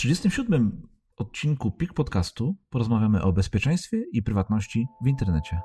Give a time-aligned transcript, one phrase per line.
[0.00, 5.60] 37 odcinku PIK Podcastu porozmawiamy o bezpieczeństwie i prywatności w internecie.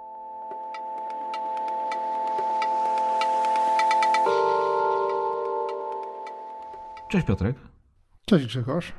[7.10, 7.58] Cześć Piotrek.
[8.26, 8.94] Cześć Grzegorz.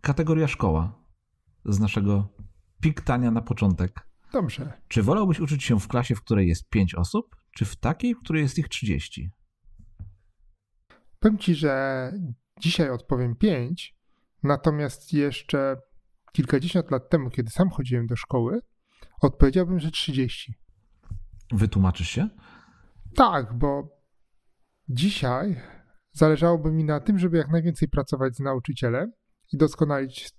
[0.00, 1.04] Kategoria szkoła
[1.64, 2.28] z naszego
[2.80, 4.08] piktania na początek.
[4.32, 4.72] Dobrze.
[4.88, 8.18] Czy wolałbyś uczyć się w klasie, w której jest 5 osób, czy w takiej, w
[8.18, 9.30] której jest ich 30?
[11.20, 12.12] Powiem ci, że
[12.60, 13.95] dzisiaj odpowiem 5,
[14.46, 15.76] natomiast jeszcze
[16.32, 18.60] kilkadziesiąt lat temu, kiedy sam chodziłem do szkoły,
[19.20, 20.54] odpowiedziałbym, że 30.
[21.52, 22.28] Wytłumaczysz się?
[23.14, 23.88] Tak, bo
[24.88, 25.60] dzisiaj
[26.12, 29.12] zależałoby mi na tym, żeby jak najwięcej pracować z nauczycielem
[29.52, 30.30] i doskonalić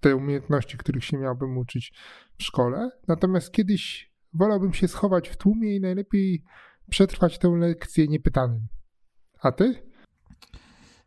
[0.00, 1.92] te umiejętności, których się miałbym uczyć
[2.38, 2.90] w szkole.
[3.08, 6.44] Natomiast kiedyś wolałbym się schować w tłumie i najlepiej
[6.90, 8.66] przetrwać tę lekcję niepytanym.
[9.40, 9.90] A ty?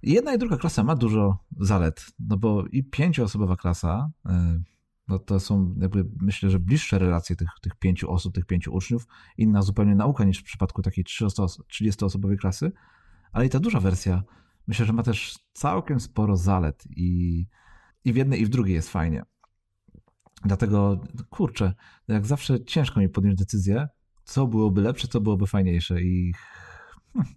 [0.03, 4.62] Jedna i druga klasa ma dużo zalet, no bo i pięcioosobowa klasa, e,
[5.07, 9.07] no to są jakby myślę, że bliższe relacje tych, tych pięciu osób, tych pięciu uczniów,
[9.38, 12.71] inna zupełnie nauka niż w przypadku takiej 30-osobowej klasy,
[13.32, 14.23] ale i ta duża wersja
[14.68, 17.45] myślę, że ma też całkiem sporo zalet i,
[18.05, 19.23] i w jednej i w drugiej jest fajnie.
[20.45, 21.73] Dlatego, kurczę,
[22.07, 23.88] jak zawsze ciężko mi podjąć decyzję,
[24.23, 26.34] co byłoby lepsze, co byłoby fajniejsze i
[27.13, 27.34] hmm,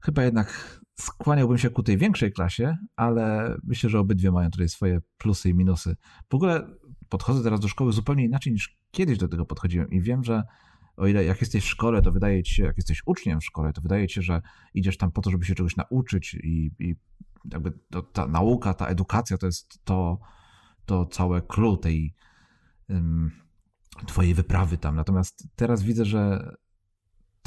[0.00, 5.00] chyba jednak skłaniałbym się ku tej większej klasie, ale myślę, że obydwie mają tutaj swoje
[5.18, 5.96] plusy i minusy.
[6.30, 6.66] W ogóle
[7.08, 10.42] podchodzę teraz do szkoły zupełnie inaczej niż kiedyś do tego podchodziłem i wiem, że
[10.96, 13.72] o ile jak jesteś w szkole, to wydaje ci się, jak jesteś uczniem w szkole,
[13.72, 14.42] to wydaje ci się, że
[14.74, 16.96] idziesz tam po to, żeby się czegoś nauczyć i, i
[17.52, 20.18] jakby to, ta nauka, ta edukacja to jest to,
[20.84, 22.14] to całe clue tej
[22.88, 23.30] um,
[24.06, 24.96] twojej wyprawy tam.
[24.96, 26.52] Natomiast teraz widzę, że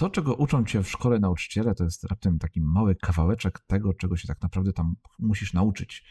[0.04, 4.18] to, czego uczą cię w szkole nauczyciele, to jest raptem taki mały kawałeczek tego, czego
[4.18, 6.04] się tak naprawdę tam musisz nauczyć.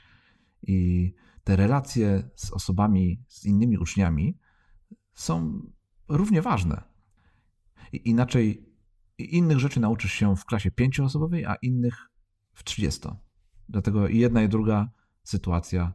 [0.62, 4.38] I te relacje z osobami, z innymi uczniami
[5.12, 5.62] są
[6.08, 6.82] równie ważne.
[7.92, 8.74] I inaczej,
[9.18, 12.10] innych rzeczy nauczysz się w klasie pięcioosobowej, a innych
[12.52, 13.08] w 30.
[13.68, 14.90] Dlatego jedna i druga
[15.22, 15.92] sytuacja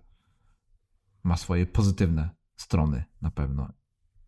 [1.23, 3.73] ma swoje pozytywne strony na pewno.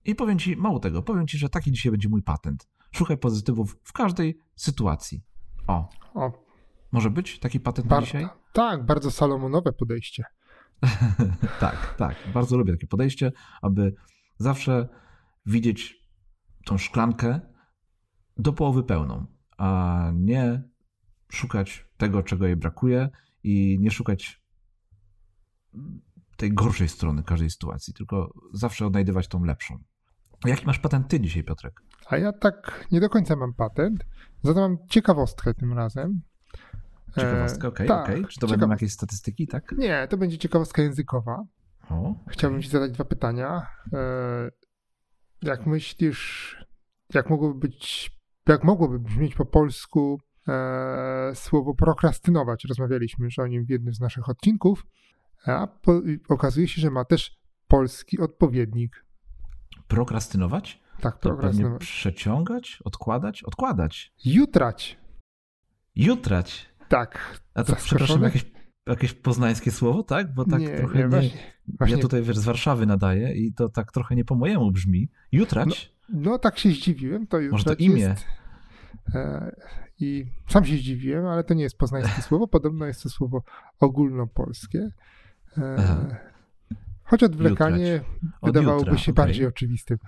[0.05, 3.77] I powiem ci, mało tego, powiem ci, że taki dzisiaj będzie mój patent Szukaj pozytywów
[3.83, 5.23] w każdej sytuacji.
[5.67, 5.89] O.
[6.13, 6.45] o.
[6.91, 8.27] Może być taki patent Bar- na dzisiaj?
[8.53, 10.23] Tak, bardzo salomonowe podejście.
[11.59, 12.15] tak, tak.
[12.33, 13.93] Bardzo lubię takie podejście, aby
[14.37, 14.89] zawsze
[15.45, 16.05] widzieć
[16.65, 17.39] tą szklankę
[18.37, 19.25] do połowy pełną,
[19.57, 20.63] a nie
[21.31, 23.09] szukać tego, czego jej brakuje
[23.43, 24.41] i nie szukać
[26.37, 29.83] tej gorszej strony każdej sytuacji, tylko zawsze odnajdywać tą lepszą.
[30.45, 31.81] Jaki masz patent ty dzisiaj, Piotrek?
[32.07, 34.05] A ja tak nie do końca mam patent,
[34.43, 36.21] za to mam ciekawostkę tym razem.
[37.15, 38.27] Ciekawostka, okej, okay, tak, okay.
[38.27, 39.71] Czy to będą jakieś statystyki, tak?
[39.77, 41.43] Nie, to będzie ciekawostka językowa.
[41.89, 42.23] O, okay.
[42.27, 43.67] Chciałbym ci zadać dwa pytania.
[43.93, 44.49] E,
[45.41, 46.55] jak myślisz,
[47.13, 48.11] jak mogłoby być,
[48.47, 52.65] jak mogłoby brzmieć po polsku e, słowo prokrastynować?
[52.69, 54.85] Rozmawialiśmy już o nim w jednym z naszych odcinków,
[55.45, 59.05] a po, okazuje się, że ma też polski odpowiednik.
[59.89, 60.81] Prokrastynować?
[61.01, 61.81] Tak, prokrastynować.
[61.81, 64.13] Przeciągać, odkładać, odkładać.
[64.25, 64.97] Jutrać.
[65.95, 66.69] Jutrać.
[66.89, 67.39] Tak.
[67.53, 68.45] A to przepraszam, jakieś,
[68.87, 70.33] jakieś poznańskie słowo, tak?
[70.33, 71.39] Bo tak nie, trochę nie, nie, właśnie,
[71.79, 71.95] właśnie.
[71.95, 75.09] Ja tutaj wiesz, z Warszawy nadaję i to tak trochę nie po mojemu brzmi.
[75.31, 75.93] Jutrać.
[76.09, 77.27] No, no tak się zdziwiłem.
[77.27, 78.01] To Może to imię.
[78.01, 78.25] Jest,
[79.15, 79.55] e,
[79.99, 82.47] I sam się zdziwiłem, ale to nie jest poznańskie słowo.
[82.47, 83.43] Podobno jest to słowo
[83.79, 84.91] ogólnopolskie.
[85.57, 86.29] E,
[87.09, 88.31] choć odwlekanie Jutrać.
[88.43, 89.25] wydawałoby jutra, się okay.
[89.25, 89.97] bardziej oczywistym.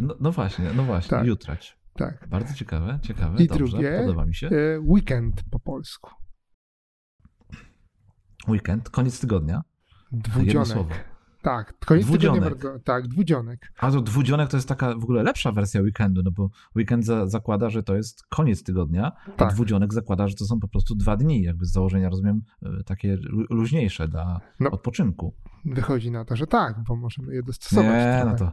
[0.00, 1.26] No, no właśnie, no właśnie, tak.
[1.26, 1.78] jutrać.
[1.94, 2.28] Tak.
[2.28, 3.42] Bardzo ciekawe, ciekawe.
[3.42, 4.48] I Dobrze, drugie, podoba mi się.
[4.48, 6.10] E, weekend po polsku.
[8.48, 9.62] Weekend, koniec tygodnia.
[10.12, 11.17] Dwudzionek.
[11.48, 12.54] Tak, koniec dwudzionek.
[12.54, 13.72] tygodnia tak, dwudzionek.
[13.78, 17.26] A to dwudzionek to jest taka w ogóle lepsza wersja weekendu, no bo weekend za,
[17.26, 19.48] zakłada, że to jest koniec tygodnia, tak.
[19.48, 22.84] a dwudzionek zakłada, że to są po prostu dwa dni, jakby z założenia rozumiem e,
[22.84, 23.18] takie
[23.50, 25.34] luźniejsze dla no, odpoczynku.
[25.64, 27.86] Wychodzi na to, że tak, bo możemy je dostosować.
[27.86, 28.52] Nie, no to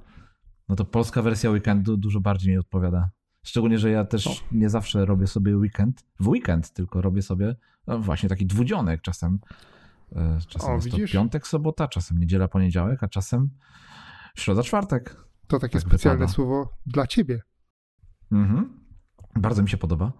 [0.69, 3.09] no to polska wersja weekendu dużo bardziej mi odpowiada.
[3.43, 7.55] Szczególnie, że ja też nie zawsze robię sobie weekend w weekend, tylko robię sobie
[7.87, 9.39] no właśnie taki dwudzionek czasem.
[10.15, 11.11] E, czasem o, jest widzisz?
[11.11, 13.49] to piątek, sobota, czasem niedziela, poniedziałek, a czasem
[14.35, 15.15] środa, czwartek.
[15.47, 16.33] To takie tak specjalne wypada.
[16.33, 17.41] słowo dla ciebie.
[18.31, 18.85] Mhm.
[19.35, 20.11] Bardzo mi się podoba.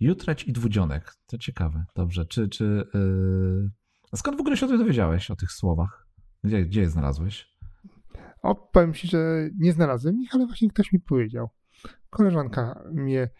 [0.00, 1.14] Jutreć i dwudzionek.
[1.26, 1.84] To ciekawe.
[1.94, 2.26] Dobrze.
[2.26, 3.70] Czy, czy, yy...
[4.16, 6.06] Skąd w ogóle się o tym dowiedziałeś, o tych słowach?
[6.44, 7.56] Gdzie, gdzie je znalazłeś?
[8.42, 11.48] O, powiem ci, że nie znalazłem ich, ale właśnie ktoś mi powiedział.
[12.10, 13.30] Koleżanka mnie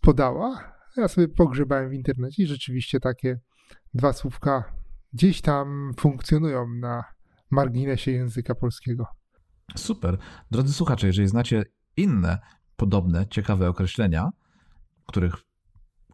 [0.00, 0.76] podała.
[0.96, 3.40] Ja sobie pogrzebałem w internecie i rzeczywiście takie
[3.94, 4.75] dwa słówka
[5.16, 7.04] gdzieś tam funkcjonują na
[7.50, 9.06] marginesie języka polskiego.
[9.76, 10.18] Super.
[10.50, 11.64] Drodzy słuchacze, jeżeli znacie
[11.96, 12.38] inne
[12.76, 14.30] podobne, ciekawe określenia,
[15.06, 15.34] których,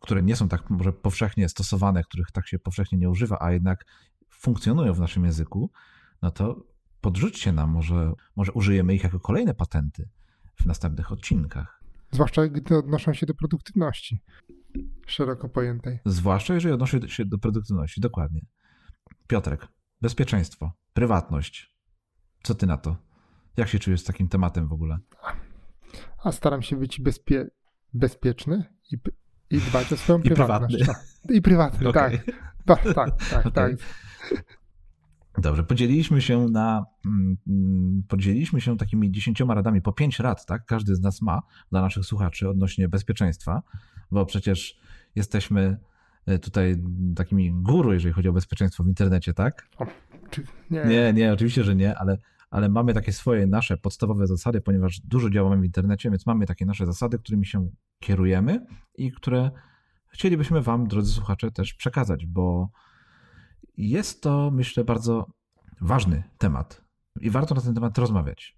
[0.00, 3.84] które nie są tak może powszechnie stosowane, których tak się powszechnie nie używa, a jednak
[4.30, 5.70] funkcjonują w naszym języku,
[6.22, 6.66] no to
[7.00, 10.08] podrzućcie nam, może, może użyjemy ich jako kolejne patenty
[10.54, 11.82] w następnych odcinkach.
[12.10, 14.22] Zwłaszcza gdy odnoszą się do produktywności
[15.06, 15.98] szeroko pojętej.
[16.04, 18.40] Zwłaszcza jeżeli odnosi się do produktywności, dokładnie.
[19.32, 19.68] Piotrek,
[20.00, 21.76] bezpieczeństwo, prywatność.
[22.42, 22.96] Co ty na to?
[23.56, 24.98] Jak się czujesz z takim tematem w ogóle?
[26.24, 27.50] A staram się być bezpie
[27.94, 28.96] bezpieczny i,
[29.50, 30.76] i dbać o swoją I prywatność.
[30.76, 31.04] Prywatny.
[31.28, 31.34] No.
[31.34, 32.18] I prywatny, okay.
[32.66, 32.82] tak.
[32.82, 32.94] tak.
[32.94, 33.52] Tak, tak, okay.
[33.52, 33.76] tak.
[35.38, 40.66] Dobrze, podzieliliśmy się na, mm, podzieliliśmy się takimi dziesięcioma radami, po pięć rad, tak?
[40.66, 43.62] Każdy z nas ma dla naszych słuchaczy odnośnie bezpieczeństwa,
[44.10, 44.80] bo przecież
[45.14, 45.78] jesteśmy
[46.42, 46.76] tutaj
[47.16, 49.68] takimi guru, jeżeli chodzi o bezpieczeństwo w internecie, tak?
[50.70, 50.84] Nie.
[50.84, 52.18] nie, nie, oczywiście, że nie, ale,
[52.50, 56.66] ale mamy takie swoje nasze podstawowe zasady, ponieważ dużo działamy w internecie, więc mamy takie
[56.66, 59.50] nasze zasady, którymi się kierujemy i które
[60.08, 62.70] chcielibyśmy Wam, drodzy słuchacze, też przekazać, bo
[63.76, 65.26] jest to, myślę, bardzo
[65.80, 66.84] ważny temat
[67.20, 68.56] i warto na ten temat rozmawiać.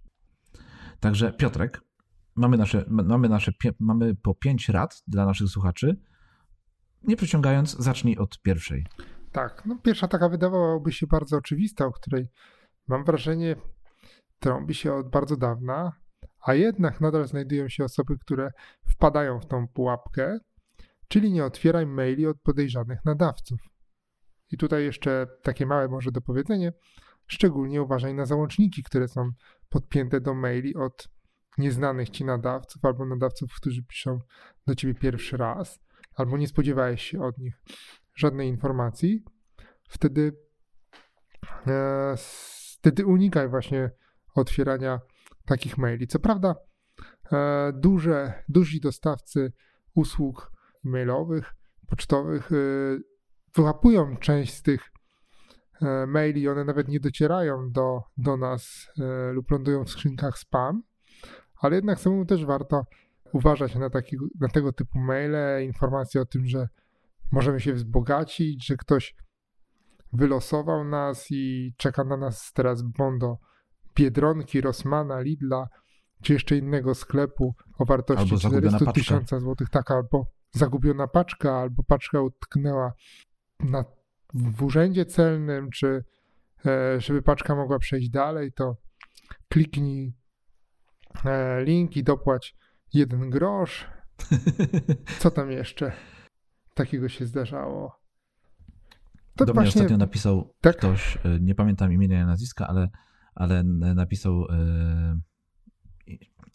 [1.00, 1.82] Także Piotrek,
[2.34, 5.96] mamy, nasze, mamy, nasze, mamy po pięć rad dla naszych słuchaczy.
[7.06, 8.86] Nie przeciągając, zacznij od pierwszej.
[9.32, 12.28] Tak, no pierwsza taka wydawałaby się bardzo oczywista, o której
[12.88, 13.56] mam wrażenie
[14.38, 15.92] trąbi się od bardzo dawna,
[16.46, 18.50] a jednak nadal znajdują się osoby, które
[18.90, 20.38] wpadają w tą pułapkę,
[21.08, 23.60] czyli nie otwieraj maili od podejrzanych nadawców.
[24.50, 26.72] I tutaj jeszcze takie małe może dopowiedzenie.
[27.26, 29.30] Szczególnie uważaj na załączniki, które są
[29.68, 31.08] podpięte do maili od
[31.58, 34.18] nieznanych ci nadawców albo nadawców, którzy piszą
[34.66, 35.80] do ciebie pierwszy raz,
[36.16, 37.61] albo nie spodziewałeś się od nich
[38.14, 39.25] żadnej informacji.
[39.88, 40.32] Wtedy,
[41.66, 42.14] e,
[42.78, 43.90] wtedy unikaj właśnie
[44.34, 45.00] otwierania
[45.44, 46.06] takich maili.
[46.06, 46.55] Co prawda,
[47.32, 48.44] e, duże,
[48.82, 49.52] dostawcy
[49.94, 50.52] usług
[50.84, 51.55] mailowych,
[51.87, 52.56] pocztowych e,
[53.55, 54.90] wyłapują część z tych
[55.82, 60.82] e, maili, one nawet nie docierają do, do nas e, lub lądują w skrzynkach spam,
[61.60, 62.87] ale jednak samemu też warto
[63.34, 66.69] uważać na, taki, na tego typu maile, informacje o tym, że
[67.32, 69.14] możemy się wzbogacić, że ktoś
[70.12, 73.38] wylosował nas i czeka na nas teraz bon do
[73.94, 75.69] Biedronki, Rossmana, Lidla,
[76.22, 82.20] czy jeszcze innego sklepu o wartości 400 tysiąca złotych, tak, albo zagubiona paczka, albo paczka
[82.20, 82.92] utknęła
[83.60, 83.84] na,
[84.34, 86.04] w urzędzie celnym, czy
[86.66, 88.76] e, żeby paczka mogła przejść dalej, to
[89.48, 90.14] kliknij
[91.25, 92.56] e, link i dopłać
[92.94, 93.87] jeden grosz.
[95.20, 95.93] Co tam jeszcze
[96.75, 98.05] takiego się zdarzało?
[99.37, 99.62] To Do właśnie...
[99.62, 100.76] mnie ostatnio napisał tak?
[100.76, 102.88] ktoś, e, nie pamiętam imienia i nazwiska, ale,
[103.35, 103.62] ale
[103.94, 105.20] napisał e,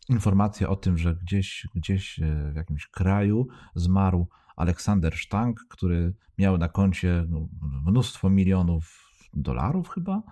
[0.10, 2.20] informację o tym, że gdzieś, gdzieś
[2.52, 4.28] w jakimś kraju zmarł
[4.58, 7.48] Aleksander Sztank, który miał na koncie no,
[7.86, 10.24] mnóstwo milionów dolarów chyba.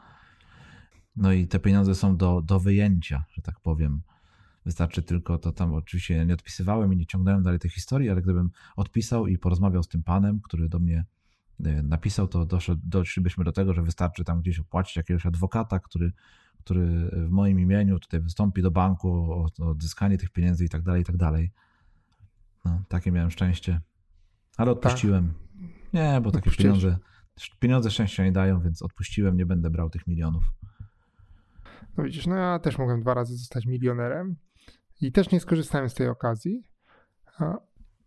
[1.16, 4.02] No i te pieniądze są do, do wyjęcia, że tak powiem.
[4.68, 8.50] Wystarczy tylko to tam oczywiście nie odpisywałem i nie ciągnąłem dalej tej historii, ale gdybym
[8.76, 11.06] odpisał i porozmawiał z tym panem, który do mnie
[11.66, 12.48] e, napisał, to
[12.84, 16.12] doszlibyśmy do tego, że wystarczy tam gdzieś opłacić jakiegoś adwokata, który,
[16.60, 20.82] który w moim imieniu tutaj wystąpi do banku o, o odzyskanie tych pieniędzy i tak
[20.82, 21.52] dalej, i tak dalej.
[22.66, 23.82] No, takie miałem szczęście.
[24.58, 25.28] Ale odpuściłem.
[25.28, 25.94] Tak.
[25.94, 26.98] Nie, bo takie pieniądze,
[27.60, 30.44] pieniądze szczęścia nie dają, więc odpuściłem, nie będę brał tych milionów.
[31.98, 34.36] No widzisz, no ja też mogłem dwa razy zostać milionerem
[35.02, 36.64] i też nie skorzystałem z tej okazji.
[37.40, 37.58] A...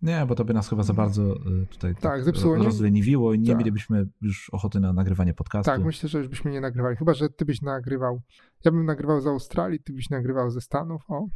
[0.02, 3.48] Nie, bo to by nas chyba za bardzo y, tutaj tak, zepsuło, rozleniwiło i nie
[3.48, 3.58] tak.
[3.58, 5.70] mielibyśmy już ochoty na nagrywanie podcastu.
[5.70, 6.96] Tak, myślę, że już byśmy nie nagrywali.
[6.96, 8.20] Chyba, że ty byś nagrywał.
[8.64, 11.02] Ja bym nagrywał z Australii, ty byś nagrywał ze Stanów.
[11.08, 11.26] O.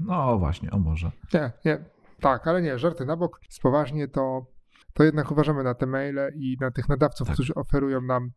[0.00, 1.10] No właśnie, o może.
[1.34, 1.84] Nie, nie.
[2.20, 3.40] Tak, ale nie, żarty na bok.
[3.62, 4.46] Poważnie to
[4.92, 7.34] to jednak uważamy na te maile i na tych nadawców, tak.
[7.34, 8.30] którzy oferują nam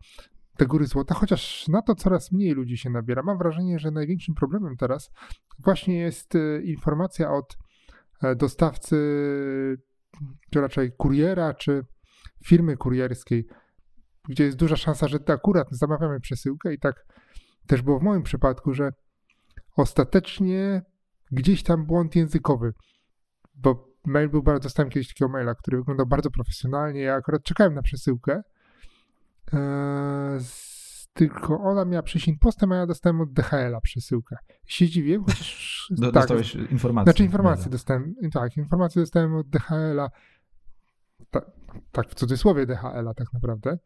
[0.57, 3.23] te góry złota, chociaż na to coraz mniej ludzi się nabiera.
[3.23, 5.11] Mam wrażenie, że największym problemem teraz
[5.59, 7.57] właśnie jest e, informacja od
[8.23, 8.97] e, dostawcy,
[10.51, 11.85] czy raczej kuriera, czy
[12.45, 13.47] firmy kurierskiej,
[14.29, 17.05] gdzie jest duża szansa, że akurat zamawiamy przesyłkę i tak
[17.67, 18.89] też było w moim przypadku, że
[19.75, 20.81] ostatecznie
[21.31, 22.73] gdzieś tam błąd językowy,
[23.55, 27.01] bo mail był bardzo, dostałem kiedyś takiego maila, który wyglądał bardzo profesjonalnie.
[27.01, 28.41] Ja akurat czekałem na przesyłkę.
[29.53, 30.39] Eee,
[31.15, 34.37] tylko ona miała przyjść impostem, a ja dostałem od DHL-a przesyłkę.
[34.65, 35.87] Się dziwię, chociaż...
[35.97, 37.11] Do, tak, dostałeś informację.
[37.11, 40.09] Znaczy informację dostałem, tak, informację dostałem od DHL-a,
[41.31, 41.45] tak,
[41.91, 43.77] tak w cudzysłowie DHL-a tak naprawdę.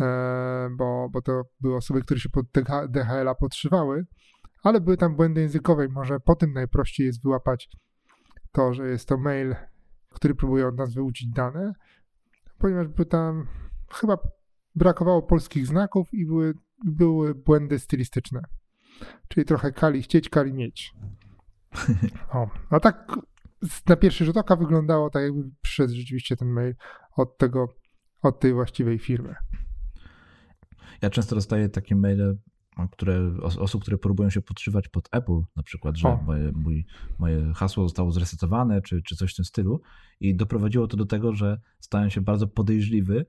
[0.00, 2.46] e, bo, bo to były osoby, które się pod
[2.88, 4.06] DHL-a podszywały,
[4.62, 7.68] ale były tam błędy językowe i może po tym najprościej jest wyłapać
[8.52, 9.54] to, że jest to mail,
[10.08, 11.72] który próbuje od nas wyuczyć dane,
[12.58, 13.46] ponieważ by tam
[13.92, 14.18] chyba
[14.78, 16.54] brakowało polskich znaków i były,
[16.84, 18.42] były błędy stylistyczne.
[19.28, 20.94] Czyli trochę kali chcieć, kali mieć.
[22.32, 23.18] O, a tak
[23.88, 26.74] na pierwszy rzut oka wyglądało tak, jakby przyszedł rzeczywiście ten mail
[27.16, 27.68] od tego,
[28.22, 29.34] od tej właściwej firmy.
[31.02, 32.38] Ja często dostaję takie maile
[32.86, 36.86] które, osób, które próbują się podszywać pod Apple, na przykład, że moje, mój,
[37.18, 39.80] moje hasło zostało zresetowane, czy, czy coś w tym stylu.
[40.20, 43.26] I doprowadziło to do tego, że stałem się bardzo podejrzliwy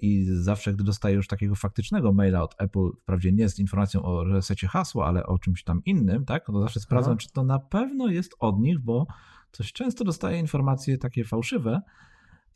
[0.00, 4.24] i zawsze, gdy dostaję już takiego faktycznego maila od Apple, wprawdzie nie z informacją o
[4.24, 7.20] resecie hasła, ale o czymś tam innym, tak, to zawsze sprawdzam, Aha.
[7.20, 9.06] czy to na pewno jest od nich, bo
[9.52, 11.80] coś często dostaję informacje takie fałszywe,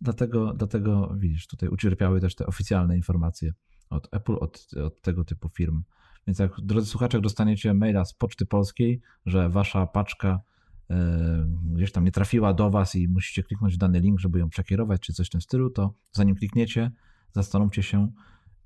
[0.00, 3.52] dlatego, dlatego widzisz, tutaj ucierpiały też te oficjalne informacje
[3.90, 5.82] od Apple, od, od tego typu firm.
[6.26, 10.40] Więc jak, drodzy słuchacze, dostaniecie maila z Poczty Polskiej, że wasza paczka
[11.72, 15.00] gdzieś tam nie trafiła do was i musicie kliknąć w dany link, żeby ją przekierować,
[15.00, 16.90] czy coś w tym stylu, to zanim klikniecie,
[17.32, 18.12] zastanówcie się,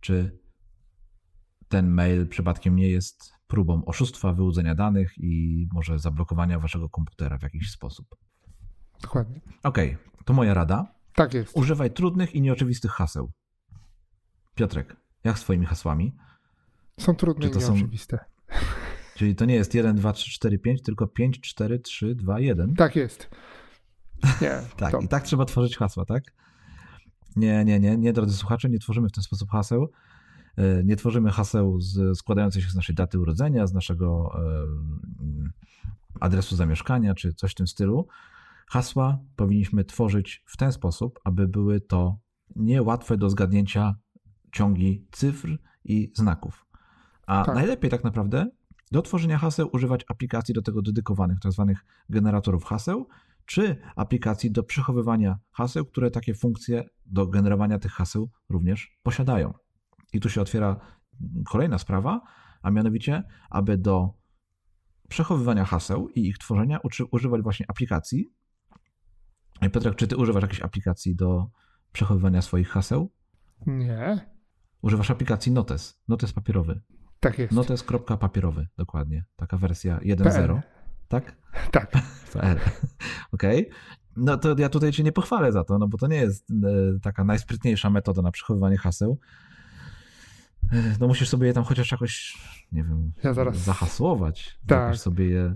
[0.00, 0.38] czy
[1.68, 7.42] ten mail przypadkiem nie jest próbą oszustwa, wyłudzenia danych i może zablokowania waszego komputera w
[7.42, 8.06] jakiś sposób.
[9.02, 9.40] Dokładnie.
[9.62, 10.94] Okej, okay, to moja rada.
[11.14, 11.56] Tak jest.
[11.56, 13.32] Używaj trudnych i nieoczywistych haseł.
[14.54, 16.16] Piotrek, jak swoimi hasłami?
[17.00, 18.18] Są trudne i nieoczywiste.
[19.18, 22.74] Czyli to nie jest 1, 2, 3, 4, 5, tylko 5, 4, 3, 2, 1.
[22.74, 23.30] Tak jest.
[24.42, 25.00] Nie, tak, to.
[25.00, 26.22] i tak trzeba tworzyć hasła, tak?
[27.36, 29.90] Nie, nie, nie, nie, drodzy słuchacze, nie tworzymy w ten sposób haseł.
[30.56, 34.66] E, nie tworzymy haseł z, składających się z naszej daty urodzenia, z naszego e,
[36.20, 38.06] adresu zamieszkania, czy coś w tym stylu.
[38.68, 42.18] Hasła powinniśmy tworzyć w ten sposób, aby były to
[42.56, 43.94] niełatwe do zgadnięcia
[44.52, 46.66] ciągi cyfr i znaków.
[47.26, 47.54] A tak.
[47.54, 48.50] najlepiej tak naprawdę
[48.92, 51.64] do tworzenia haseł używać aplikacji do tego dedykowanych, tzw.
[51.74, 53.08] Tak generatorów haseł,
[53.46, 59.54] czy aplikacji do przechowywania haseł, które takie funkcje do generowania tych haseł również posiadają.
[60.12, 60.80] I tu się otwiera
[61.46, 62.20] kolejna sprawa,
[62.62, 64.14] a mianowicie, aby do
[65.08, 66.80] przechowywania haseł i ich tworzenia
[67.10, 68.32] używać właśnie aplikacji.
[69.72, 71.50] Piotrek, czy ty używasz jakiejś aplikacji do
[71.92, 73.12] przechowywania swoich haseł?
[73.66, 74.30] Nie.
[74.82, 76.80] Używasz aplikacji Notes, Notes papierowy.
[77.20, 77.52] Tak jest.
[77.52, 79.24] Notes.papierowy, dokładnie.
[79.36, 80.60] Taka wersja 1.0.
[81.08, 81.36] Tak?
[81.70, 81.90] Tak.
[82.32, 82.60] PR.
[83.32, 83.68] Okej.
[83.68, 83.78] Okay.
[84.16, 86.54] No to ja tutaj cię nie pochwalę za to, no bo to nie jest e,
[87.02, 89.18] taka najsprytniejsza metoda na przechowywanie haseł.
[90.72, 92.38] E, no musisz sobie je tam chociaż jakoś,
[92.72, 93.56] nie wiem, ja zaraz...
[93.56, 94.58] zahasłować.
[94.66, 94.88] Tak.
[94.88, 95.54] Musisz sobie je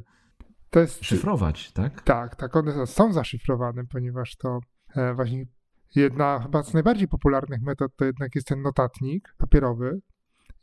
[0.70, 1.04] to jest...
[1.04, 2.02] szyfrować, tak?
[2.02, 2.56] Tak, tak.
[2.56, 4.60] One są zaszyfrowane, ponieważ to
[4.96, 5.46] e, właśnie
[5.94, 10.00] Jedna chyba z najbardziej popularnych metod to jednak jest ten notatnik papierowy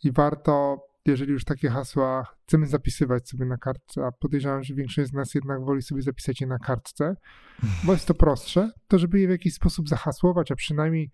[0.04, 5.10] i warto, jeżeli już takie hasła chcemy zapisywać sobie na kartce, a podejrzewam, że większość
[5.10, 7.16] z nas jednak woli sobie zapisać je na kartce,
[7.84, 11.12] bo jest to prostsze, to żeby je w jakiś sposób zahasłować, a przynajmniej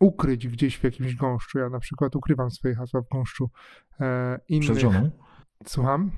[0.00, 1.58] ukryć gdzieś w jakimś gąszczu.
[1.58, 3.50] Ja na przykład ukrywam swoje hasła w gąszczu
[4.00, 4.64] e, innych.
[4.64, 5.10] Przed żoną?
[5.66, 6.10] Słucham?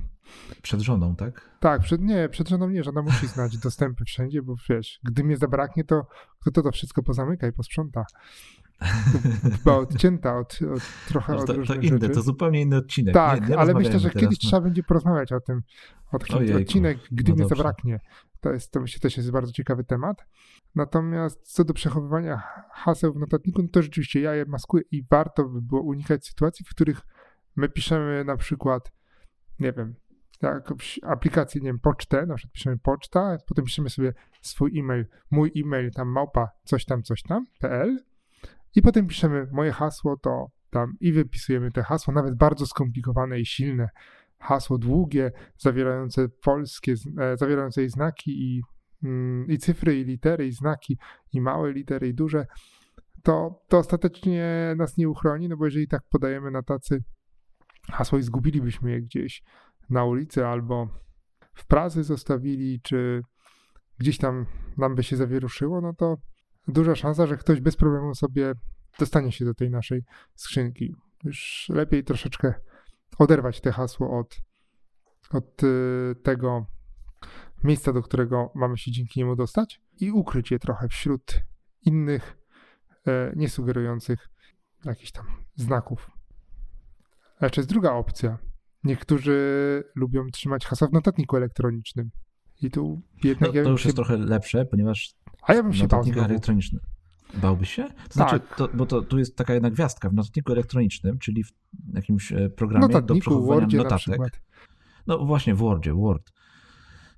[0.63, 1.51] Przed żoną, tak?
[1.61, 5.37] Tak, przed, nie, przed żoną nie, żona musi znać dostępy wszędzie, bo wiesz, gdy mnie
[5.37, 6.07] zabraknie, to
[6.41, 8.05] kto to, to wszystko pozamyka i posprząta.
[9.57, 13.15] Chyba odcięta od, od trochę no, to, od różnych To inny, to zupełnie inny odcinek.
[13.15, 15.63] Tak, nie, ale myślę, że kiedyś trzeba będzie porozmawiać o tym.
[16.35, 17.57] Ojejku, odcinek, gdy no mnie dobrze.
[17.57, 18.01] zabraknie.
[18.41, 20.27] To jest, to myślę, też jest bardzo ciekawy temat.
[20.75, 22.43] Natomiast co do przechowywania
[22.73, 26.65] haseł w notatniku, no to rzeczywiście ja je maskuję i warto by było unikać sytuacji,
[26.65, 27.01] w których
[27.57, 28.93] my piszemy na przykład,
[29.59, 29.95] nie wiem,
[30.43, 35.53] jakąś aplikację, nie wiem, pocztę, na przykład piszemy poczta, potem piszemy sobie swój e-mail, mój
[35.57, 37.99] e-mail, tam małpa, coś tam, coś tam, pl
[38.77, 43.47] i potem piszemy moje hasło, to tam i wypisujemy te hasło, nawet bardzo skomplikowane i
[43.47, 43.89] silne.
[44.39, 48.63] Hasło długie, zawierające polskie, e, zawierające i znaki i,
[49.03, 50.99] mm, i cyfry, i litery, i znaki,
[51.33, 52.47] i małe litery, i duże,
[53.23, 57.05] to, to ostatecznie nas nie uchroni, no bo jeżeli tak podajemy na tacy
[57.91, 59.43] hasło i zgubilibyśmy je gdzieś,
[59.91, 60.89] na ulicy albo
[61.55, 63.23] w pracy zostawili, czy
[63.99, 66.17] gdzieś tam nam by się zawieruszyło, no to
[66.69, 68.53] duża szansa, że ktoś bez problemu sobie
[68.99, 70.05] dostanie się do tej naszej
[70.35, 70.95] skrzynki.
[71.25, 72.55] Już lepiej troszeczkę
[73.19, 74.37] oderwać te hasło od,
[75.31, 76.67] od y, tego
[77.65, 81.43] miejsca, do którego mamy się dzięki niemu dostać i ukryć je trochę wśród
[81.83, 82.37] innych,
[83.07, 84.29] e, niesugerujących
[84.85, 86.11] jakichś tam znaków.
[87.41, 88.39] Jeszcze jest druga opcja.
[88.85, 92.11] Niektórzy lubią trzymać hasła w notatniku elektronicznym.
[92.63, 93.55] I tu jednak.
[93.55, 93.89] No, to już się...
[93.89, 95.15] jest trochę lepsze, ponieważ.
[95.47, 96.05] A ja bym się bał.
[96.25, 96.81] elektroniczny.
[97.35, 97.85] Bałbyś się?
[97.85, 98.57] To znaczy, tak.
[98.57, 101.53] to, bo to, tu jest taka jedna gwiazdka w notatniku elektronicznym, czyli w
[101.95, 104.41] jakimś e, programie Notatniku, do przechowywania Wordzie notatek.
[105.07, 106.33] No właśnie, w Wordzie, Word.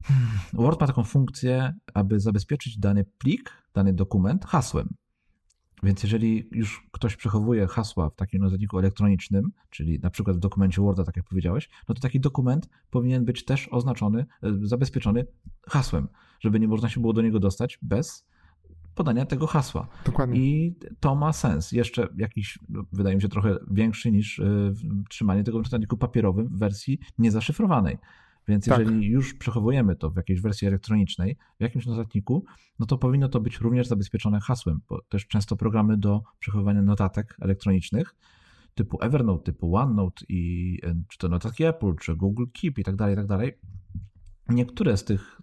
[0.04, 4.94] Hmm, Word ma taką funkcję, aby zabezpieczyć dany plik, dany dokument hasłem.
[5.82, 10.82] Więc jeżeli już ktoś przechowuje hasła w takim notatniku elektronicznym, czyli na przykład w dokumencie
[10.82, 15.26] Worda, tak jak powiedziałeś, no to taki dokument powinien być też oznaczony, e, zabezpieczony
[15.68, 16.08] hasłem,
[16.40, 18.28] żeby nie można się było do niego dostać bez
[18.94, 19.88] podania tego hasła.
[20.04, 20.40] Dokładnie.
[20.40, 21.72] I to ma sens.
[21.72, 24.72] Jeszcze jakiś, no, wydaje mi się, trochę większy niż e,
[25.08, 27.98] trzymanie tego w notatniku papierowym w wersji niezaszyfrowanej.
[28.48, 28.78] Więc tak.
[28.78, 32.44] jeżeli już przechowujemy to w jakiejś wersji elektronicznej, w jakimś notatniku,
[32.78, 37.36] no to powinno to być również zabezpieczone hasłem, bo też często programy do przechowywania notatek
[37.40, 38.14] elektronicznych
[38.74, 42.96] typu Evernote, typu OneNote i e, czy to notatki Apple, czy Google Keep i tak
[42.96, 43.58] dalej, i tak dalej.
[44.48, 45.40] Niektóre z tych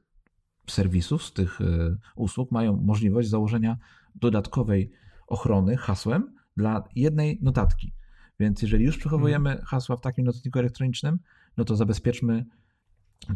[0.68, 3.78] serwisów, z tych e, usług mają możliwość założenia
[4.16, 4.92] dodatkowej
[5.28, 7.94] ochrony hasłem dla jednej notatki.
[8.40, 9.68] Więc jeżeli już przechowujemy mhm.
[9.68, 11.20] hasła w takim notatniku elektronicznym,
[11.58, 12.46] no to zabezpieczmy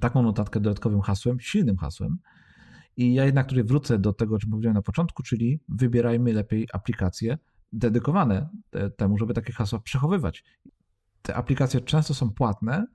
[0.01, 2.17] taką notatkę dodatkowym hasłem, silnym hasłem.
[2.97, 6.67] I ja jednak tutaj wrócę do tego, o czym powiedziałem na początku, czyli wybierajmy lepiej
[6.73, 7.37] aplikacje
[7.73, 8.49] dedykowane
[8.97, 10.43] temu, żeby takie hasła przechowywać.
[11.21, 12.87] Te aplikacje często są płatne,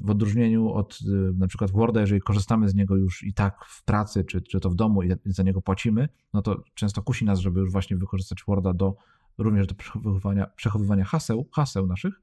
[0.00, 3.84] w odróżnieniu od y, na przykład Worda, jeżeli korzystamy z niego już i tak w
[3.84, 7.38] pracy, czy, czy to w domu i za niego płacimy, no to często kusi nas,
[7.38, 8.94] żeby już właśnie wykorzystać Worda do
[9.38, 12.20] również do przechowywania, przechowywania haseł, haseł naszych.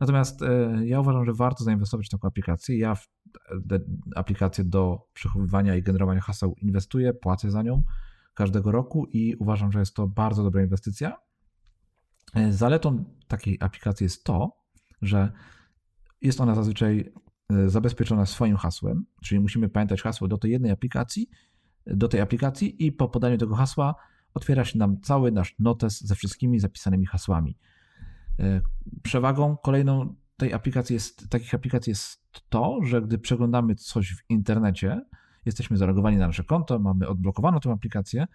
[0.00, 2.78] Natomiast e, ja uważam, że warto zainwestować w taką aplikację.
[2.78, 3.08] Ja w
[4.16, 7.82] aplikację do przechowywania i generowania haseł inwestuję, płacę za nią
[8.34, 11.16] każdego roku i uważam, że jest to bardzo dobra inwestycja.
[12.34, 14.56] E, zaletą takiej aplikacji jest to,
[15.02, 15.32] że
[16.20, 17.12] jest ona zazwyczaj
[17.50, 21.28] e, zabezpieczona swoim hasłem, czyli musimy pamiętać hasło do tej jednej aplikacji,
[21.86, 23.94] do tej aplikacji i po podaniu tego hasła
[24.34, 27.58] otwiera się nam cały nasz notes ze wszystkimi zapisanymi hasłami.
[28.40, 28.60] E,
[29.02, 35.04] przewagą kolejną tej aplikacji jest, takich aplikacji jest to, że gdy przeglądamy coś w internecie,
[35.44, 38.26] jesteśmy zalogowani na nasze konto, mamy odblokowaną tę aplikację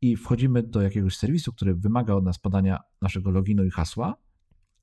[0.00, 4.16] i wchodzimy do jakiegoś serwisu, który wymaga od nas podania naszego loginu i hasła,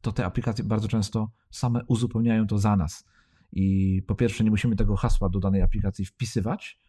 [0.02, 3.06] to te aplikacje bardzo często same uzupełniają to za nas.
[3.52, 6.80] I po pierwsze, nie musimy tego hasła do danej aplikacji wpisywać,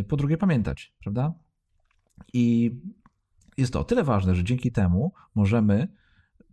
[0.00, 1.34] y, po drugie, pamiętać, prawda?
[2.32, 2.70] I
[3.56, 5.88] jest to o tyle ważne, że dzięki temu możemy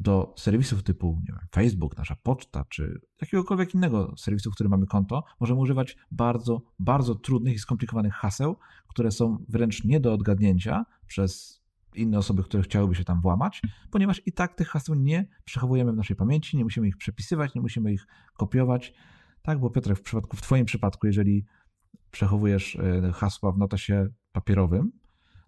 [0.01, 5.23] do serwisów typu wiem, Facebook, nasza poczta, czy jakiegokolwiek innego serwisu, w którym mamy konto,
[5.39, 11.61] możemy używać bardzo, bardzo trudnych i skomplikowanych haseł, które są wręcz nie do odgadnięcia przez
[11.95, 13.61] inne osoby, które chciałyby się tam włamać,
[13.91, 17.61] ponieważ i tak tych haseł nie przechowujemy w naszej pamięci, nie musimy ich przepisywać, nie
[17.61, 18.93] musimy ich kopiować.
[19.41, 21.45] Tak, bo Piotrek, w przypadku, w Twoim przypadku, jeżeli
[22.11, 24.91] przechowujesz e, hasła w notasie papierowym,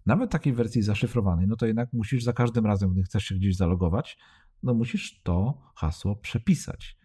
[0.06, 3.56] nawet takiej wersji zaszyfrowanej, no to jednak musisz za każdym razem, gdy chcesz się gdzieś
[3.56, 4.18] zalogować,
[4.64, 6.96] no musisz to hasło przepisać.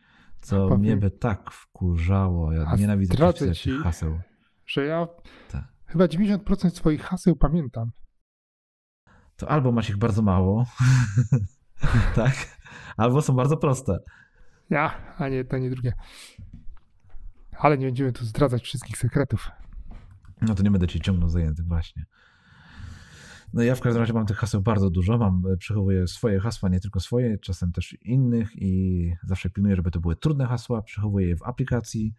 [0.41, 2.53] Co Powiem, mnie by tak wkurzało.
[2.53, 4.19] Ja nienawidzę pisać ci, haseł.
[4.65, 5.07] Że ja
[5.51, 5.67] tak.
[5.85, 7.91] chyba 90% swoich haseł pamiętam.
[9.35, 10.65] To albo masz ich bardzo mało,
[12.15, 12.35] tak?
[12.97, 13.99] Albo są bardzo proste.
[14.69, 15.93] Ja, a nie to nie drugie.
[17.57, 19.49] Ale nie będziemy tu zdradzać wszystkich sekretów.
[20.41, 22.05] No to nie będę cię ciągnął za język, właśnie.
[23.53, 26.69] No ja w każdym razie mam tych haseł bardzo dużo, mam, e, przechowuję swoje hasła,
[26.69, 31.27] nie tylko swoje, czasem też innych i zawsze pilnuję, żeby to były trudne hasła, przechowuję
[31.27, 32.13] je w aplikacji,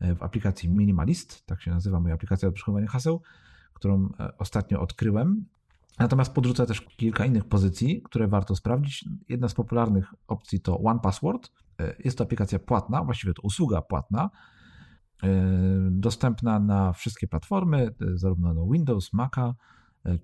[0.00, 3.22] e, w aplikacji Minimalist, tak się nazywa moja aplikacja do przechowywania haseł,
[3.74, 5.44] którą e, ostatnio odkryłem.
[5.98, 9.04] Natomiast podrzucę też kilka innych pozycji, które warto sprawdzić.
[9.28, 11.50] Jedna z popularnych opcji to One Password.
[12.04, 14.30] Jest to aplikacja płatna, właściwie to usługa płatna,
[15.90, 19.54] dostępna na wszystkie platformy, zarówno na Windows, Maca,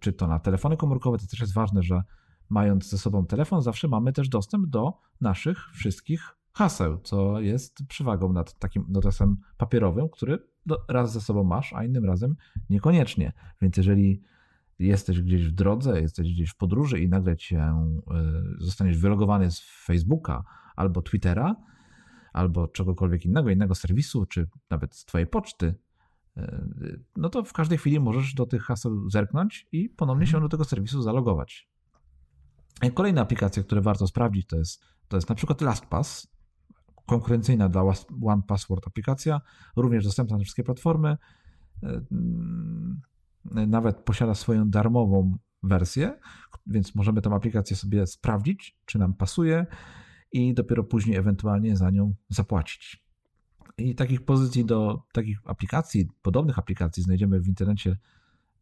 [0.01, 2.03] czy to na telefony komórkowe, to też jest ważne, że
[2.49, 8.33] mając ze sobą telefon, zawsze mamy też dostęp do naszych wszystkich haseł, co jest przewagą
[8.33, 10.39] nad takim notesem papierowym, który
[10.89, 12.37] raz ze sobą masz, a innym razem
[12.71, 13.33] niekoniecznie.
[13.63, 14.23] Więc jeżeli
[14.79, 17.95] jesteś gdzieś w drodze, jesteś gdzieś w podróży i nagle cię e,
[18.59, 20.45] zostaniesz wylogowany z Facebooka
[20.77, 21.57] albo Twittera,
[22.33, 25.75] albo czegokolwiek innego, innego serwisu, czy nawet z twojej poczty,
[27.17, 30.43] no to w każdej chwili możesz do tych haseł zerknąć i ponownie się mhm.
[30.43, 31.69] do tego serwisu zalogować.
[32.95, 36.29] Kolejna aplikacja, które warto sprawdzić, to jest, to jest na przykład LastPass,
[37.07, 37.83] konkurencyjna dla
[38.23, 39.41] One Password aplikacja,
[39.77, 41.17] również dostępna na wszystkie platformy.
[41.83, 43.01] Mm,
[43.45, 46.19] nawet posiada swoją darmową wersję,
[46.67, 49.67] więc możemy tę aplikację sobie sprawdzić, czy nam pasuje
[50.33, 53.08] i dopiero później ewentualnie za nią zapłacić.
[53.79, 57.97] I takich pozycji do takich aplikacji, podobnych aplikacji znajdziemy w internecie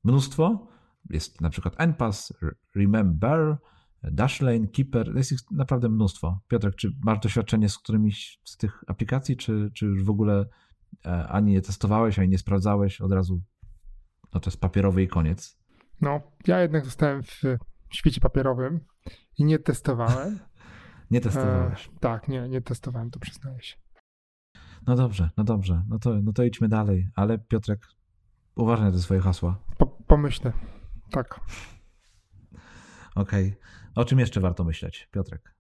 [0.05, 0.69] mnóstwo.
[1.11, 2.33] jest na przykład NPass,
[2.77, 3.57] Remember,
[4.03, 6.41] Dashlane, Keeper, jest ich naprawdę mnóstwo.
[6.49, 10.47] Piotrek, czy masz doświadczenie z którymiś z tych aplikacji, czy, czy już w ogóle
[11.07, 13.41] e, ani nie testowałeś, ani nie sprawdzałeś, od razu
[14.35, 15.59] no to jest papierowy i koniec?
[16.01, 17.59] No, ja jednak zostałem w
[17.91, 18.81] świecie papierowym
[19.39, 20.39] i nie testowałem.
[21.11, 21.87] nie testowałeś?
[21.87, 23.77] E, tak, nie, nie testowałem, to przyznaję się.
[24.87, 27.87] No dobrze, no dobrze, no to, no to idźmy dalej, ale Piotrek,
[28.57, 29.59] uważaj te swoje hasła.
[29.79, 30.53] Po, pomyślę,
[31.11, 31.41] tak.
[33.15, 33.49] Okej.
[33.49, 33.57] Okay.
[33.95, 35.55] O czym jeszcze warto myśleć, Piotrek?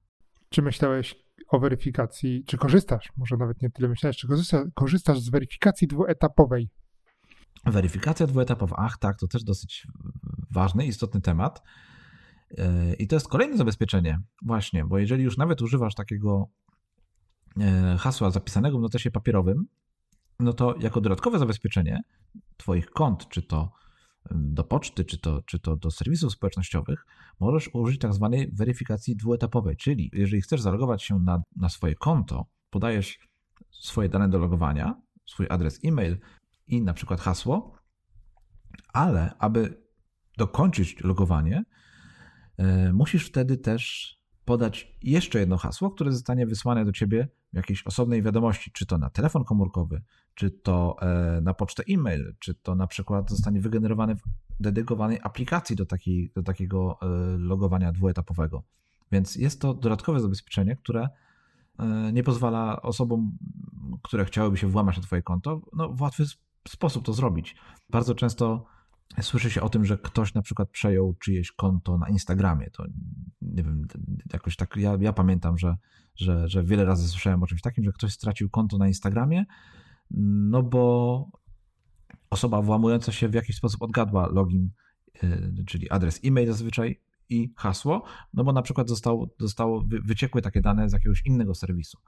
[0.49, 1.15] Czy myślałeś
[1.49, 6.71] o weryfikacji, czy korzystasz, może nawet nie tyle myślałeś, czy korzystasz, korzystasz z weryfikacji dwuetapowej?
[7.65, 9.87] Weryfikacja dwuetapowa, ach tak, to też dosyć
[10.51, 11.63] ważny, istotny temat.
[12.59, 16.49] E, I to jest kolejne zabezpieczenie, właśnie, bo jeżeli już nawet używasz takiego
[17.99, 19.67] hasła zapisanego w notesie papierowym,
[20.41, 22.03] no to jako dodatkowe zabezpieczenie
[22.57, 23.73] Twoich kont, czy to
[24.31, 27.07] do poczty, czy to, czy to do serwisów społecznościowych,
[27.41, 32.47] możesz użyć tak zwanej weryfikacji dwuetapowej, czyli jeżeli chcesz zalogować się na, na swoje konto,
[32.71, 33.19] podajesz
[33.71, 36.19] swoje dane do logowania, swój adres e-mail
[36.67, 37.77] i na przykład hasło,
[38.93, 39.83] ale aby
[40.39, 41.65] dokończyć logowanie,
[42.57, 44.16] e, musisz wtedy też
[44.47, 48.99] podać jeszcze jedno hasło, które zostanie wysłane do ciebie w jakiejś osobnej wiadomości, czy to
[48.99, 50.03] na telefon komórkowy,
[50.35, 54.23] czy to e, na pocztę e-mail, czy to na przykład zostanie wygenerowane w
[54.61, 57.07] dedykowanej aplikacji do, takiej, do takiego e,
[57.39, 58.63] logowania dwuetapowego.
[59.13, 61.09] Więc jest to dodatkowe zabezpieczenie, które
[62.13, 63.39] nie pozwala osobom,
[64.03, 66.25] które chciałyby się włamać na Twoje konto, no, w łatwy
[66.69, 67.57] sposób to zrobić.
[67.91, 68.67] Bardzo często
[69.21, 72.71] słyszy się o tym, że ktoś na przykład przejął czyjeś konto na Instagramie.
[72.71, 72.85] To
[73.43, 73.87] nie wiem,
[74.33, 74.77] jakoś tak.
[74.77, 75.77] Ja, ja pamiętam, że,
[76.15, 79.45] że, że wiele razy słyszałem o czymś takim, że ktoś stracił konto na Instagramie,
[80.51, 81.31] no bo
[82.31, 84.71] osoba włamująca się w jakiś sposób odgadła login,
[85.25, 90.61] y, czyli adres e-mail zazwyczaj i hasło, no bo na przykład zostało, zostało wyciekły takie
[90.61, 91.99] dane z jakiegoś innego serwisu.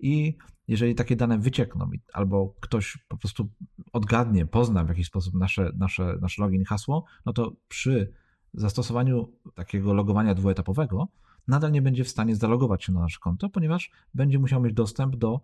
[0.00, 0.36] I
[0.68, 3.48] jeżeli takie dane wyciekną, albo ktoś po prostu
[3.92, 8.12] odgadnie, pozna w jakiś sposób nasze, nasze, nasze login hasło, no to przy
[8.54, 11.08] zastosowaniu takiego logowania dwuetapowego
[11.48, 15.16] nadal nie będzie w stanie zalogować się na nasze konto, ponieważ będzie musiał mieć dostęp
[15.16, 15.40] do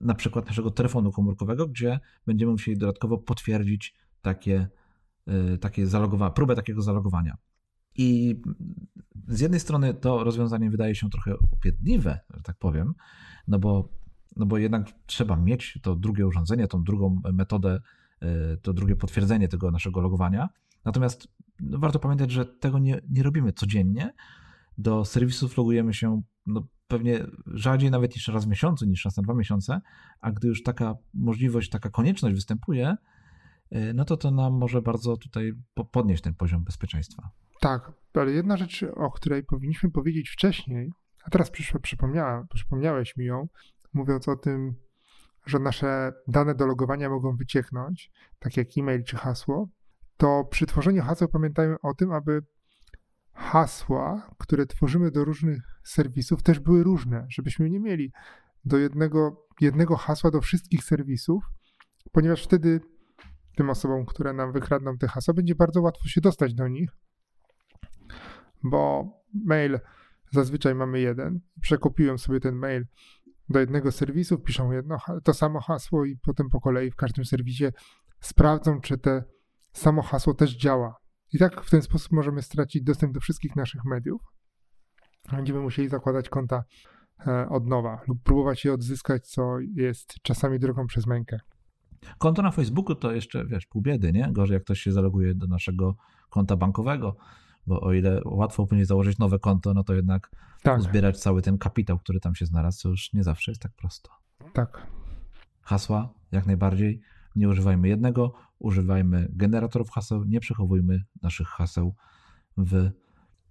[0.00, 4.68] na przykład naszego telefonu komórkowego, gdzie będziemy musieli dodatkowo potwierdzić takie,
[5.54, 7.36] y, takie zalogowanie, próbę takiego zalogowania.
[7.98, 8.40] I
[9.28, 12.94] z jednej strony to rozwiązanie wydaje się trochę upierdliwe, że tak powiem,
[13.48, 13.88] no bo,
[14.36, 17.80] no bo jednak trzeba mieć to drugie urządzenie, tą drugą metodę,
[18.20, 20.48] e, to drugie potwierdzenie tego naszego logowania.
[20.84, 21.28] Natomiast
[21.60, 24.14] warto pamiętać, że tego nie, nie robimy codziennie.
[24.78, 29.22] Do serwisów logujemy się no, pewnie rzadziej nawet niż raz w miesiącu, niż raz na
[29.22, 29.80] dwa miesiące,
[30.20, 32.96] a gdy już taka możliwość, taka konieczność występuje,
[33.70, 35.52] e, no to to nam może bardzo tutaj
[35.90, 37.30] podnieść ten poziom bezpieczeństwa.
[37.60, 40.92] Tak, ale jedna rzecz, o której powinniśmy powiedzieć wcześniej,
[41.24, 41.50] a teraz
[41.82, 43.48] przypomniała, przypomniałeś mi ją,
[43.92, 44.74] mówiąc o tym,
[45.46, 49.68] że nasze dane do logowania mogą wycieknąć, tak jak e-mail czy hasło,
[50.16, 52.42] to przy tworzeniu haseł pamiętajmy o tym, aby
[53.32, 58.12] hasła, które tworzymy do różnych serwisów, też były różne, żebyśmy nie mieli
[58.64, 61.44] do jednego, jednego hasła do wszystkich serwisów,
[62.12, 62.80] ponieważ wtedy
[63.56, 66.90] tym osobom, które nam wykradną te hasła, będzie bardzo łatwo się dostać do nich,
[68.62, 69.12] bo
[69.44, 69.78] mail
[70.32, 71.40] Zazwyczaj mamy jeden.
[71.60, 72.86] Przekopiłem sobie ten mail
[73.48, 77.64] do jednego serwisu, piszą jedno, to samo hasło i potem po kolei w każdym serwisie
[78.20, 79.24] sprawdzą, czy te
[79.72, 80.96] samo hasło też działa.
[81.32, 84.22] I tak w ten sposób możemy stracić dostęp do wszystkich naszych mediów.
[85.30, 86.64] Będziemy musieli zakładać konta
[87.26, 91.40] e, od nowa lub próbować je odzyskać, co jest czasami drogą przez mękę.
[92.18, 94.28] Konto na Facebooku to jeszcze, wiesz, pół biedy, nie?
[94.32, 95.96] Gorzej jak ktoś się zaloguje do naszego
[96.30, 97.16] konta bankowego
[97.68, 100.30] bo o ile łatwo później założyć nowe konto, no to jednak
[100.62, 100.78] tak.
[100.78, 104.10] uzbierać cały ten kapitał, który tam się znalazł, to już nie zawsze jest tak prosto.
[104.52, 104.86] Tak.
[105.62, 107.00] Hasła jak najbardziej.
[107.36, 111.94] Nie używajmy jednego, używajmy generatorów haseł, nie przechowujmy naszych haseł
[112.56, 112.90] w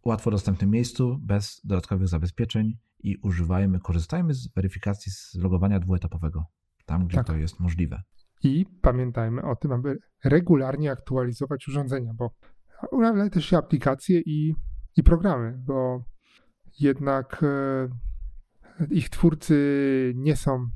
[0.05, 6.45] łatwo dostępnym miejscu, bez dodatkowych zabezpieczeń i używajmy, korzystajmy z weryfikacji z logowania dwuetapowego,
[6.85, 7.27] tam gdzie tak.
[7.27, 8.03] to jest możliwe.
[8.43, 12.31] I pamiętajmy o tym, aby regularnie aktualizować urządzenia, bo
[12.91, 14.55] ale też się aplikacje i,
[14.97, 16.03] i programy, bo
[16.79, 17.89] jednak e,
[18.89, 20.69] ich twórcy nie są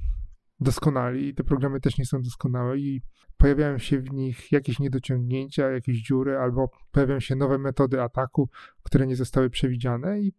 [0.60, 3.02] doskonali i te programy też nie są doskonałe i
[3.38, 8.50] pojawiają się w nich jakieś niedociągnięcia, jakieś dziury albo pojawiają się nowe metody ataku,
[8.84, 10.34] które nie zostały przewidziane i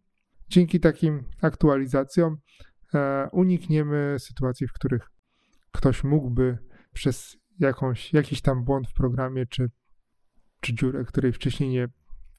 [0.49, 2.37] dzięki takim aktualizacjom
[2.93, 5.09] e, unikniemy sytuacji, w których
[5.71, 6.57] ktoś mógłby
[6.93, 9.69] przez jakąś, jakiś tam błąd w programie czy
[10.63, 11.87] czy dziurę, której wcześniej nie,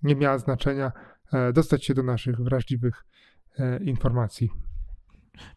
[0.02, 0.92] nie miała znaczenia,
[1.32, 3.06] e, dostać się do naszych wrażliwych
[3.58, 4.50] e, informacji.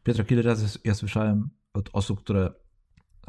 [0.04, 2.54] Piotr, kiedy razy ja słyszałem od osób, które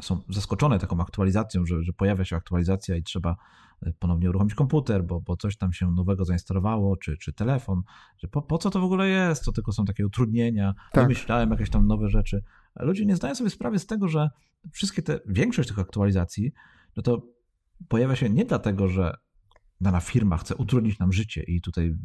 [0.01, 3.35] są zaskoczone taką aktualizacją, że, że pojawia się aktualizacja i trzeba
[3.81, 7.81] e, ponownie uruchomić komputer, bo, bo coś tam się nowego zainstalowało, czy, czy telefon,
[8.17, 11.03] że po, po co to w ogóle jest, to tylko są takie utrudnienia, tak.
[11.03, 12.43] wymyślałem jakieś tam nowe rzeczy.
[12.75, 14.29] A ludzie nie zdają sobie sprawy z tego, że
[14.71, 16.51] wszystkie te, większość tych aktualizacji,
[16.95, 17.21] no to
[17.87, 19.13] pojawia się nie dlatego, że
[19.81, 21.95] dana firma chce utrudnić nam życie i tutaj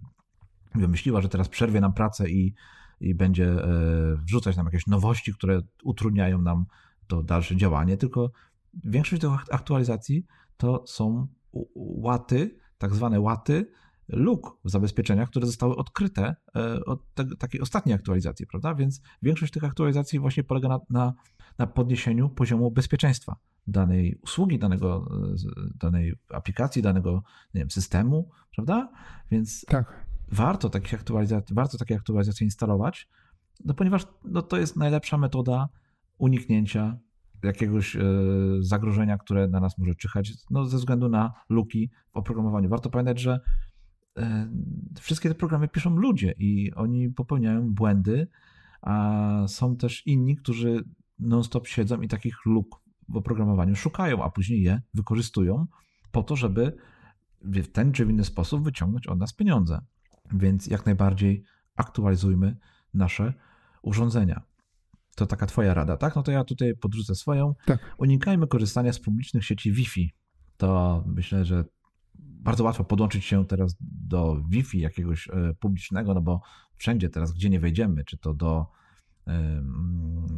[0.75, 2.55] wymyśliła, że teraz przerwie nam pracę i,
[3.01, 6.67] i będzie e, wrzucać nam jakieś nowości, które utrudniają nam
[7.07, 8.31] to dalsze działanie, tylko
[8.85, 11.27] większość tych aktualizacji to są
[11.75, 13.71] łaty, tak zwane łaty
[14.09, 18.75] luk w zabezpieczeniach, które zostały odkryte e, od te, takiej ostatniej aktualizacji, prawda?
[18.75, 21.15] Więc większość tych aktualizacji właśnie polega na, na,
[21.59, 23.37] na podniesieniu poziomu bezpieczeństwa
[23.67, 25.11] danej usługi, danego,
[25.75, 27.23] danej aplikacji, danego
[27.55, 28.93] nie wiem, systemu, prawda?
[29.31, 30.07] Więc tak.
[30.33, 33.09] warto, takich aktualizacji, warto takie aktualizacje instalować,
[33.65, 35.69] no ponieważ no, to jest najlepsza metoda
[36.19, 36.99] uniknięcia
[37.43, 38.01] jakiegoś e,
[38.61, 42.69] zagrożenia, które na nas może czyhać, no, ze względu na luki w oprogramowaniu.
[42.69, 43.41] Warto pamiętać, że
[45.01, 48.29] wszystkie te programy piszą ludzie i oni popełniają błędy,
[48.83, 50.85] a są też inni, którzy
[51.19, 55.67] non-stop siedzą i takich luk w oprogramowaniu szukają, a później je wykorzystują
[56.13, 56.77] po to, żeby
[57.43, 59.81] w ten czy w inny sposób wyciągnąć od nas pieniądze.
[60.33, 61.45] Więc jak najbardziej
[61.77, 62.57] aktualizujmy
[62.95, 63.35] nasze
[63.83, 64.43] urządzenia.
[65.17, 66.17] To taka twoja rada, tak?
[66.17, 67.55] No to ja tutaj podrzucę swoją.
[67.67, 67.95] Tak.
[67.99, 70.15] Unikajmy korzystania z publicznych sieci Wi-Fi.
[70.57, 71.65] To myślę, że
[72.45, 76.41] bardzo łatwo podłączyć się teraz do Wi-Fi jakiegoś e, publicznego, no bo
[76.77, 78.67] wszędzie teraz, gdzie nie wejdziemy, czy to do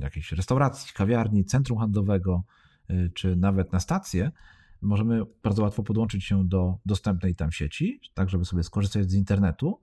[0.01, 2.45] jakiejś restauracji, kawiarni, centrum handlowego,
[2.91, 4.31] y, czy nawet na stację,
[4.81, 9.81] możemy bardzo łatwo podłączyć się do dostępnej tam sieci, tak żeby sobie skorzystać z internetu,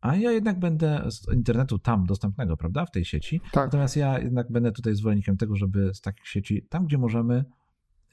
[0.00, 3.40] a ja jednak będę z internetu tam dostępnego, prawda, w tej sieci.
[3.52, 3.66] Tak.
[3.66, 7.44] Natomiast ja jednak będę tutaj zwolennikiem tego, żeby z takich sieci, tam gdzie możemy,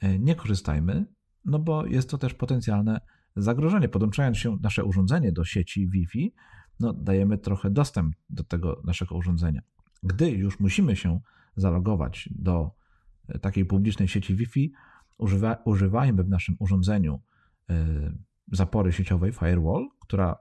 [0.00, 1.06] e, nie korzystajmy,
[1.44, 3.00] no bo jest to też potencjalne
[3.36, 3.88] zagrożenie.
[3.88, 6.34] Podłączając się nasze urządzenie do sieci Wi-Fi,
[6.80, 9.62] no dajemy trochę dostęp do tego naszego urządzenia.
[10.02, 11.20] Gdy już musimy się
[11.56, 12.70] zalogować do
[13.28, 14.72] e, takiej publicznej sieci Wi-Fi,
[15.18, 17.20] używa, używajmy w naszym urządzeniu
[17.70, 18.12] e,
[18.52, 20.36] zapory sieciowej firewall, która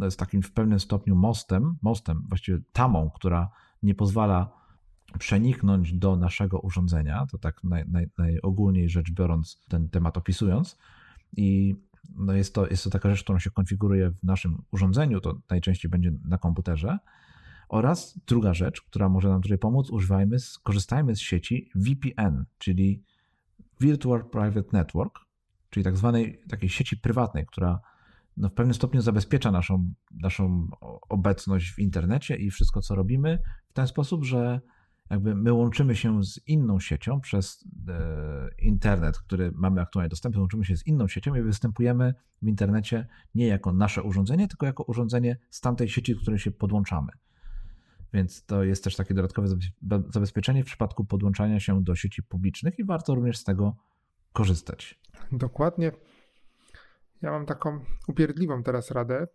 [0.00, 3.50] jest takim w pewnym stopniu mostem, mostem, właściwie tamą, która
[3.82, 4.66] nie pozwala
[5.18, 10.78] przeniknąć do naszego urządzenia, to tak naj, naj, najogólniej rzecz biorąc ten temat opisując.
[11.36, 11.76] I
[12.16, 15.90] no jest, to, jest to taka rzecz, którą się konfiguruje w naszym urządzeniu, to najczęściej
[15.90, 16.98] będzie na komputerze,
[17.68, 23.02] oraz druga rzecz, która może nam tutaj pomóc, używajmy, korzystajmy z sieci VPN, czyli
[23.80, 25.18] Virtual Private Network,
[25.70, 27.80] czyli tak zwanej takiej sieci prywatnej, która
[28.36, 30.68] no w pewnym stopniu zabezpiecza naszą, naszą
[31.08, 33.38] obecność w internecie i wszystko, co robimy,
[33.68, 34.60] w ten sposób, że
[35.10, 40.64] jakby my łączymy się z inną siecią przez e, internet, który mamy aktualnie dostępny, łączymy
[40.64, 45.38] się z inną siecią i występujemy w internecie nie jako nasze urządzenie, tylko jako urządzenie
[45.50, 47.12] z tamtej sieci, do której się podłączamy.
[48.12, 49.48] Więc to jest też takie dodatkowe
[50.08, 53.76] zabezpieczenie w przypadku podłączania się do sieci publicznych i warto również z tego
[54.32, 55.00] korzystać.
[55.32, 55.92] Dokładnie.
[57.22, 59.26] Ja mam taką upierdliwą teraz radę,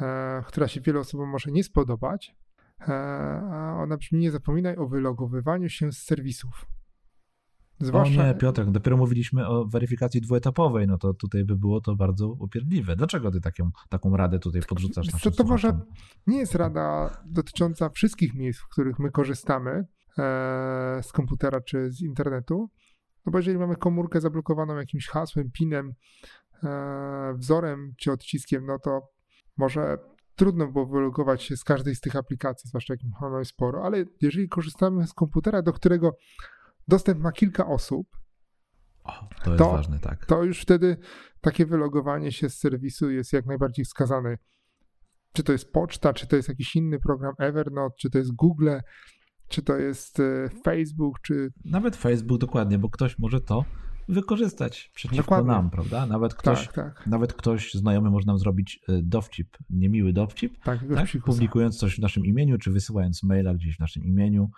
[0.00, 2.34] e, która się wielu osobom może nie spodobać,
[2.80, 6.66] a ona brzmi: nie zapominaj o wylogowywaniu się z serwisów.
[7.80, 8.22] Zwłaszcza...
[8.22, 12.28] O nie, Piotrek, dopiero mówiliśmy o weryfikacji dwuetapowej, no to tutaj by było to bardzo
[12.28, 12.96] upierdliwe.
[12.96, 15.80] Dlaczego ty taką, taką radę tutaj podrzucasz naszym To, to może
[16.26, 19.84] nie jest rada dotycząca wszystkich miejsc, w których my korzystamy e,
[21.02, 22.70] z komputera czy z internetu,
[23.26, 25.92] no bo jeżeli mamy komórkę zablokowaną jakimś hasłem, pinem,
[26.64, 29.00] e, wzorem czy odciskiem, no to
[29.56, 29.98] może
[30.40, 34.48] trudno było wylogować się z każdej z tych aplikacji, zwłaszcza jak mamy sporo, ale jeżeli
[34.48, 36.16] korzystamy z komputera, do którego
[36.88, 38.06] dostęp ma kilka osób,
[39.04, 40.26] o, to jest to, ważne, tak.
[40.26, 40.96] To już wtedy
[41.40, 44.38] takie wylogowanie się z serwisu jest jak najbardziej wskazane.
[45.32, 48.70] Czy to jest poczta, czy to jest jakiś inny program Evernote, czy to jest Google,
[49.48, 51.52] czy to jest e, Facebook, czy.
[51.64, 53.64] Nawet Facebook dokładnie, bo ktoś może to
[54.10, 55.52] wykorzystać przeciwko dokładnie.
[55.52, 56.06] nam, prawda?
[56.06, 57.06] Nawet ktoś, tak, tak.
[57.06, 61.22] nawet ktoś znajomy może nam zrobić e, dowcip, niemiły dowcip, tak, tak?
[61.24, 64.50] publikując coś w naszym imieniu, czy wysyłając maila gdzieś w naszym imieniu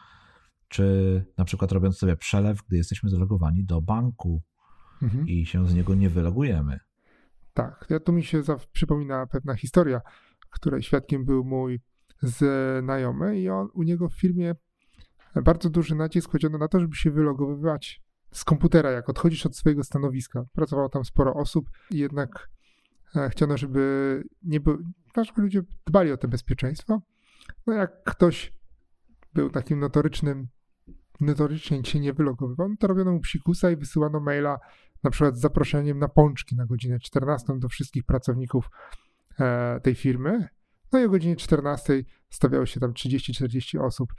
[0.72, 4.42] czy na przykład robiąc sobie przelew, gdy jesteśmy zalogowani do banku
[5.02, 5.28] mhm.
[5.28, 6.80] i się z niego nie wylogujemy.
[7.54, 10.00] Tak, ja tu mi się przypomina pewna historia,
[10.50, 11.80] której świadkiem był mój
[12.22, 14.54] znajomy i on, u niego w firmie
[15.44, 18.01] bardzo duży nacisk kładziono na to, żeby się wylogowywać
[18.33, 20.45] z komputera, jak odchodzisz od swojego stanowiska.
[20.53, 22.49] Pracowało tam sporo osób i jednak
[23.16, 24.79] E, chciano, żeby nie był,
[25.16, 27.03] no, żeby ludzie dbali o to bezpieczeństwo.
[27.66, 28.53] No jak ktoś
[29.35, 30.49] był takim notorycznym,
[31.21, 34.59] notorycznie się nie wylogowywał, no to robiono mu psikusa i wysyłano maila
[35.03, 38.71] na przykład z zaproszeniem na pączki na godzinę 14 do wszystkich pracowników
[39.40, 40.49] e, tej firmy.
[40.92, 44.12] No i o godzinie 14 stawiało się tam 30-40 osób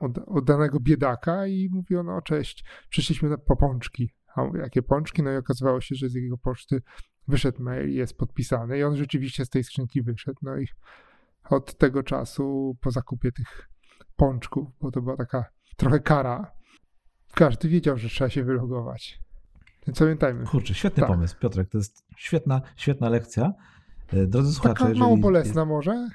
[0.00, 4.14] od, od, danego biedaka i mówiono, no cześć, przyszliśmy na, po pączki.
[4.34, 5.22] A mówię, jakie pączki?
[5.22, 6.82] No i okazywało się, że z jego poczty
[7.28, 10.38] wyszedł mail, jest podpisany i on rzeczywiście z tej skrzynki wyszedł.
[10.42, 10.66] No i
[11.50, 13.68] od tego czasu po zakupie tych
[14.16, 15.44] pączków, bo to była taka
[15.76, 16.52] trochę kara,
[17.34, 19.20] każdy wiedział, że trzeba się wylogować.
[19.86, 20.44] Więc pamiętajmy.
[20.44, 21.10] Kurczę, świetny tak.
[21.10, 21.68] pomysł, Piotrek.
[21.68, 23.52] To jest świetna, świetna lekcja.
[24.12, 26.08] E, drodzy słuchacze, Taka mało bolesna może?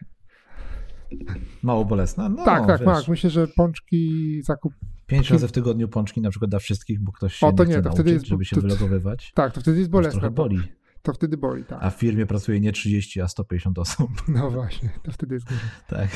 [1.63, 2.29] Mało bolesna?
[2.29, 3.07] No, tak, tak, tak.
[3.07, 4.73] Myślę, że pączki zakup.
[5.07, 7.69] Pięć razy w tygodniu pączki na przykład dla wszystkich, bo ktoś się o, to nie,
[7.69, 9.31] nie to nauczyć, wtedy jest, żeby się to, wylogowywać.
[9.35, 10.19] Tak, to wtedy jest bolesne.
[10.19, 10.59] Trochę boli.
[11.01, 11.79] To wtedy boli, tak.
[11.81, 14.09] A w firmie pracuje nie 30, a 150 osób.
[14.27, 15.69] No właśnie, to wtedy jest gorzej.
[15.87, 16.09] tak.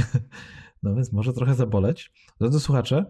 [0.84, 2.12] No więc może trochę zaboleć.
[2.40, 3.06] Drodzy słuchacze,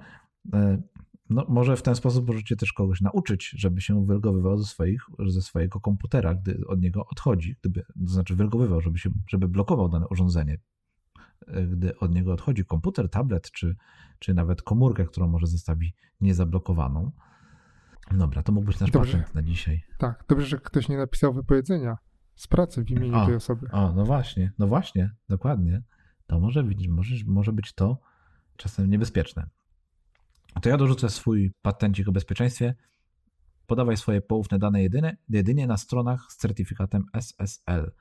[0.54, 0.82] e,
[1.30, 5.42] no, może w ten sposób możecie też kogoś nauczyć, żeby się wylogowywał ze, swoich, ze
[5.42, 10.08] swojego komputera, gdy od niego odchodzi, gdyby, to znaczy wylogowywał, żeby, się, żeby blokował dane
[10.08, 10.58] urządzenie,
[11.72, 13.76] gdy od niego odchodzi komputer, tablet, czy,
[14.20, 17.12] czy nawet komórkę, którą może zostawi niezablokowaną.
[18.12, 19.18] Dobra, to mógł być nasz dobrze.
[19.18, 19.84] patent na dzisiaj.
[19.98, 21.98] Tak, dobrze, że ktoś nie napisał wypowiedzenia
[22.36, 23.68] z pracy w imieniu o, tej osoby.
[23.72, 25.84] O, no właśnie, no właśnie, dokładnie.
[26.28, 28.00] To może być, może, może być to
[28.58, 29.50] czasem niebezpieczne.
[30.62, 32.76] To ja dorzucę swój patencik o bezpieczeństwie.
[33.68, 37.92] Podawaj swoje poufne dane jedynie, jedynie na stronach z certyfikatem SSL.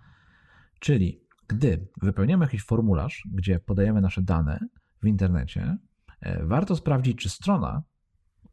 [0.80, 4.58] Czyli gdy wypełniamy jakiś formularz, gdzie podajemy nasze dane
[5.02, 5.76] w internecie,
[6.20, 7.82] e, warto sprawdzić, czy strona,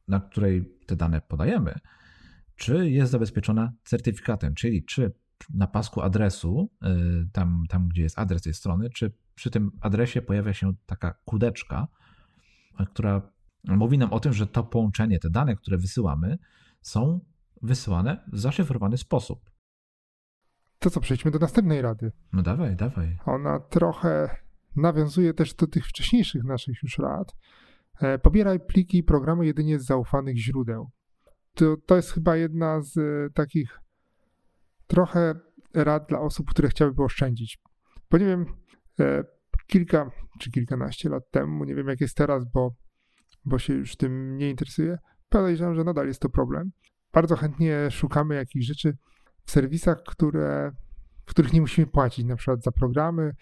[0.08, 1.80] na której te dane podajemy,
[2.56, 5.14] czy jest zabezpieczona certyfikatem, czyli czy
[5.54, 6.96] na pasku adresu, e,
[7.32, 11.88] tam, tam gdzie jest adres tej strony, czy przy tym adresie pojawia się taka kudeczka,
[12.90, 13.22] która
[13.64, 16.38] mówi nam o tym, że to połączenie, te dane, które wysyłamy,
[16.82, 17.20] są
[17.62, 19.55] wysyłane w zaszyfrowany sposób.
[20.86, 22.12] To co, przejdźmy do następnej rady.
[22.34, 23.18] No dawaj, dawaj.
[23.26, 24.30] Ona trochę
[24.76, 27.36] nawiązuje też do tych wcześniejszych naszych już rad.
[28.02, 30.90] E, pobieraj pliki i programy jedynie z zaufanych źródeł.
[31.54, 33.02] To, to jest chyba jedna z e,
[33.34, 33.80] takich
[34.88, 35.36] trochę
[35.74, 37.60] rad dla osób, które chciałyby oszczędzić.
[38.12, 38.46] Bo nie wiem,
[39.00, 39.24] e,
[39.68, 42.76] kilka czy kilkanaście lat temu, nie wiem jak jest teraz, bo
[43.46, 44.98] bo się już tym nie interesuje,
[45.30, 46.72] podejrzewam, że nadal jest to problem.
[47.14, 48.98] Bardzo chętnie szukamy jakichś rzeczy
[49.46, 50.72] w serwisach, które,
[51.26, 53.36] w których nie musimy płacić, na przykład za programy,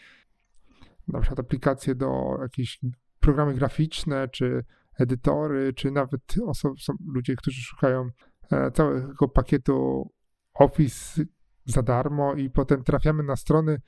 [1.08, 2.80] na przykład aplikacje do jakieś
[3.20, 4.64] programy graficzne, czy
[5.00, 8.10] edytory, czy nawet osoby, są ludzie, którzy szukają
[8.52, 10.10] e, całego pakietu
[10.54, 11.24] Office
[11.66, 13.82] za darmo i potem trafiamy na strony,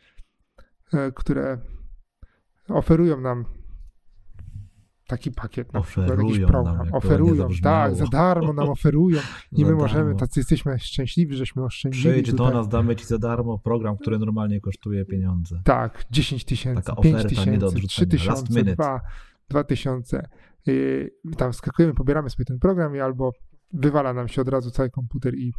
[0.93, 1.57] e, które
[2.67, 3.45] oferują nam
[5.07, 6.93] taki pakiet na oferują przykład, jakiś program.
[6.93, 9.19] Oferują, tak, za darmo nam oferują
[9.51, 12.03] i my możemy, tacy jesteśmy szczęśliwi, żeśmy oszczędzili.
[12.03, 12.47] Przyjdź tutaj.
[12.47, 15.61] do nas, damy ci za darmo program, który normalnie kosztuje pieniądze.
[15.63, 19.01] Tak, 10 tysięcy, 5 tysięcy, 3 tysiące, 2,
[19.49, 20.29] 2 tysiące.
[21.37, 23.31] Tam skakujemy, pobieramy sobie ten program i albo
[23.73, 25.53] wywala nam się od razu cały komputer i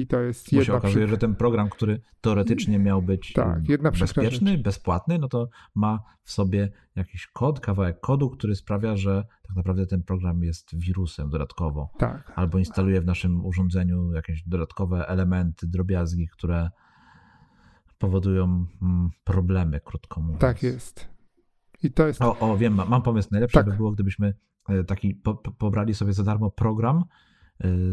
[0.00, 3.90] i to jest Bo się okazuje, że ten program, który teoretycznie miał być tak, jedna
[3.90, 9.56] bezpieczny, bezpłatny, no to ma w sobie jakiś kod, kawałek kodu, który sprawia, że tak
[9.56, 11.90] naprawdę ten program jest wirusem dodatkowo.
[11.98, 12.32] Tak.
[12.36, 16.70] Albo instaluje w naszym urządzeniu jakieś dodatkowe elementy, drobiazgi, które
[17.98, 20.40] powodują mm, problemy, krótko mówiąc.
[20.40, 21.08] Tak jest.
[21.82, 22.22] I to jest.
[22.22, 23.28] O, o wiem, mam pomysł.
[23.32, 23.66] Najlepsze tak.
[23.66, 24.34] by było, gdybyśmy
[24.68, 27.04] e, taki po, pobrali sobie za darmo program,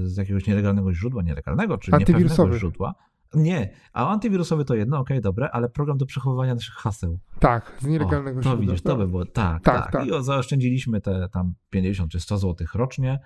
[0.04, 2.96] z jakiegoś nielegalnego źródła, nielegalnego czy niepewnego źródła.
[3.34, 7.20] Nie, a antywirusowy to jedno, okej, okay, dobre, ale program do przechowywania naszych haseł.
[7.40, 8.66] Tak, z nielegalnego o, to źródła.
[8.66, 9.64] widzisz, to by było, tak, tak.
[9.64, 9.92] tak.
[9.92, 10.08] tak.
[10.08, 13.20] I zaoszczędziliśmy te tam 50 czy 100 zł rocznie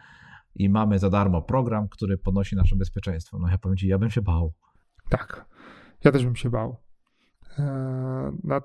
[0.56, 3.40] i mamy za darmo program, który podnosi nasze bezpieczeństwo.
[3.40, 4.54] No ja powiem ci, ja bym się bał.
[5.10, 5.46] Tak,
[6.04, 6.78] ja też bym się bał.
[7.58, 7.66] Eee,
[8.44, 8.62] na...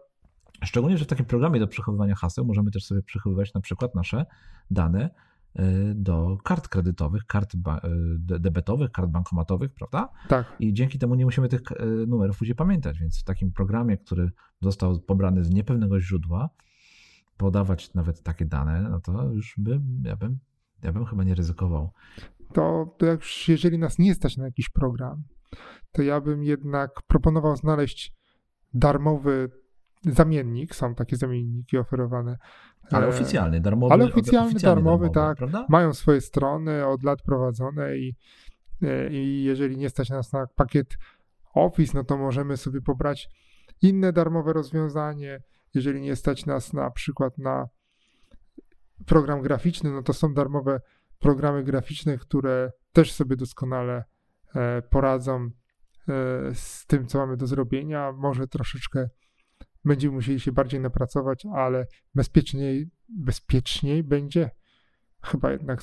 [0.64, 4.26] Szczególnie, że w takim programie do przechowywania haseł możemy też sobie przechowywać na przykład nasze
[4.70, 5.10] dane
[5.94, 7.58] do kart kredytowych, kart y,
[8.18, 10.08] debetowych, kart bankomatowych, prawda?
[10.28, 10.56] Tak.
[10.60, 14.30] I dzięki temu nie musimy tych y, numerów później pamiętać, więc w takim programie, który
[14.60, 16.50] został pobrany z niepewnego źródła,
[17.36, 20.38] podawać nawet takie dane, no to już by, ja bym,
[20.82, 21.92] ja bym chyba nie ryzykował.
[22.52, 25.22] To, to jak już, jeżeli nas nie stać na jakiś program,
[25.92, 28.12] to ja bym jednak proponował znaleźć
[28.74, 29.50] darmowy
[30.06, 32.38] zamiennik, są takie zamienniki oferowane.
[32.90, 33.94] Ale e, oficjalny, darmowy.
[33.94, 35.38] Ale oficjalny, oficjalny darmowy, darmowy, tak.
[35.38, 35.66] Prawda?
[35.68, 38.16] Mają swoje strony, od lat prowadzone i,
[38.82, 40.98] e, i jeżeli nie stać nas na pakiet
[41.54, 43.28] Office, no to możemy sobie pobrać
[43.82, 45.42] inne darmowe rozwiązanie.
[45.74, 47.68] Jeżeli nie stać nas na przykład na
[49.06, 50.80] program graficzny, no to są darmowe
[51.18, 54.04] programy graficzne, które też sobie doskonale
[54.54, 55.50] e, poradzą
[56.54, 58.12] z tym, co mamy do zrobienia.
[58.12, 59.08] Może troszeczkę
[59.86, 64.50] będziemy musieli się bardziej napracować, ale bezpieczniej, bezpieczniej będzie
[65.22, 65.82] chyba jednak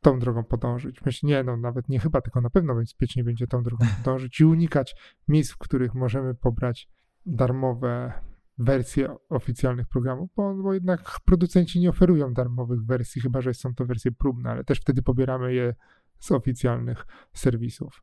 [0.00, 1.04] tą drogą podążyć.
[1.04, 4.44] Myślę, nie, no nawet nie chyba, tylko na pewno bezpiecznie będzie tą drogą podążyć i
[4.44, 4.96] unikać
[5.28, 6.88] miejsc, w których możemy pobrać
[7.26, 8.12] darmowe
[8.58, 13.86] wersje oficjalnych programów, bo, bo jednak producenci nie oferują darmowych wersji, chyba że są to
[13.86, 15.74] wersje próbne, ale też wtedy pobieramy je
[16.18, 18.02] z oficjalnych serwisów.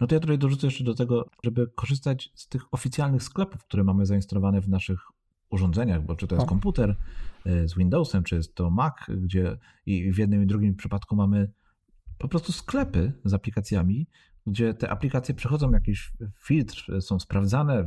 [0.00, 3.84] No to ja tutaj dorzucę jeszcze do tego, żeby korzystać z tych oficjalnych sklepów, które
[3.84, 5.00] mamy zainstalowane w naszych
[5.50, 6.48] urządzeniach, bo czy to jest o.
[6.48, 6.96] komputer
[7.46, 11.52] y, z Windowsem, czy jest to Mac, gdzie i w jednym i drugim przypadku mamy
[12.18, 14.06] po prostu sklepy z aplikacjami,
[14.46, 17.84] gdzie te aplikacje przechodzą jakiś filtr, są sprawdzane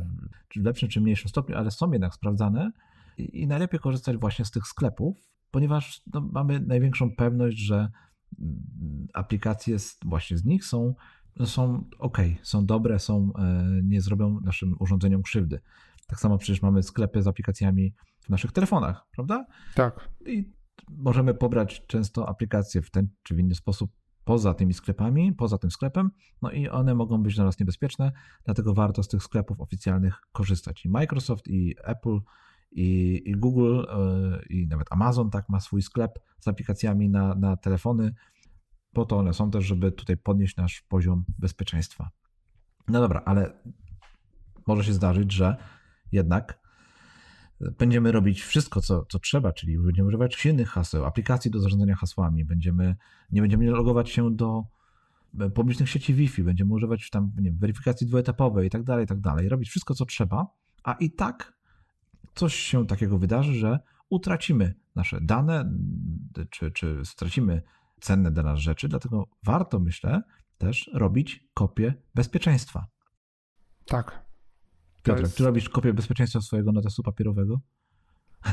[0.56, 2.72] w lepszym czy mniejszym stopniu, ale są jednak sprawdzane
[3.18, 5.16] i, najlepiej korzystać właśnie z tych sklepów,
[5.50, 7.88] ponieważ no, mamy największą pewność, że
[8.40, 10.94] mm, aplikacje właśnie z nich są,
[11.44, 15.60] są ok, są dobre, są, e, nie zrobią naszym urządzeniom krzywdy.
[16.06, 19.46] Tak samo przecież mamy sklepy z aplikacjami w naszych telefonach, prawda?
[19.74, 20.08] Tak.
[20.26, 20.52] I
[20.88, 23.90] możemy pobrać często aplikacje w ten czy w inny sposób
[24.24, 26.10] poza tymi sklepami, poza tym sklepem,
[26.42, 28.12] no i one mogą być dla nas niebezpieczne,
[28.44, 30.86] dlatego warto z tych sklepów oficjalnych korzystać.
[30.86, 32.18] I Microsoft, i Apple,
[32.72, 37.56] i, i Google, yy, i nawet Amazon tak ma swój sklep z aplikacjami na, na
[37.56, 38.14] telefony.
[38.92, 42.10] Po to one są też, żeby tutaj podnieść nasz poziom bezpieczeństwa.
[42.88, 43.62] No dobra, ale
[44.66, 45.56] może się zdarzyć, że
[46.12, 46.60] jednak
[47.78, 52.44] będziemy robić wszystko, co, co trzeba, czyli będziemy używać silnych haseł, aplikacji do zarządzania hasłami,
[52.44, 52.96] będziemy,
[53.32, 54.64] nie będziemy logować się do
[55.40, 59.08] e, publicznych sieci Wi-Fi, będziemy używać tam nie wiem, weryfikacji dwuetapowej i tak dalej, i
[59.08, 60.46] tak dalej, robić wszystko, co trzeba,
[60.84, 61.58] a i tak
[62.34, 63.78] coś się takiego wydarzy, że
[64.10, 65.72] utracimy nasze dane,
[66.50, 67.62] czy, czy stracimy
[68.00, 70.22] cenne dla nas rzeczy, dlatego warto, myślę,
[70.58, 72.86] też robić kopię bezpieczeństwa.
[73.86, 74.30] Tak,
[75.02, 75.36] Piotrek, jest...
[75.36, 77.60] czy robisz kopię bezpieczeństwa swojego notesu papierowego?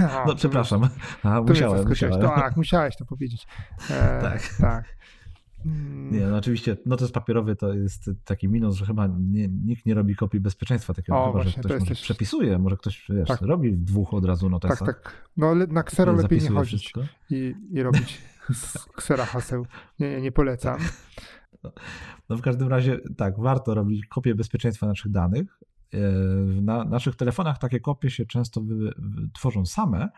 [0.00, 0.88] No, no przepraszam.
[1.22, 2.20] A, musiałem, musiałem.
[2.20, 3.46] Tak, musiałeś to powiedzieć.
[3.90, 4.56] E, tak.
[4.60, 4.96] tak.
[6.12, 10.16] Nie, no oczywiście notes papierowy to jest taki minus, że chyba nie, nikt nie robi
[10.16, 12.02] kopii bezpieczeństwa takiego, o, chyba, właśnie, że ktoś może też...
[12.02, 13.40] przepisuje, może ktoś wiesz, tak.
[13.40, 14.84] robi w dwóch od razu notesa.
[14.84, 15.30] Tak, tak.
[15.36, 16.92] No na ksero lepiej nie chodzić
[17.30, 18.22] i, i robić
[18.96, 19.66] ksera haseł.
[19.98, 20.78] Nie, nie, polecam.
[22.28, 25.60] No, w każdym razie tak, warto robić kopię bezpieczeństwa naszych danych,
[26.62, 28.92] na naszych telefonach takie kopie się często wy,
[29.34, 30.08] tworzą same,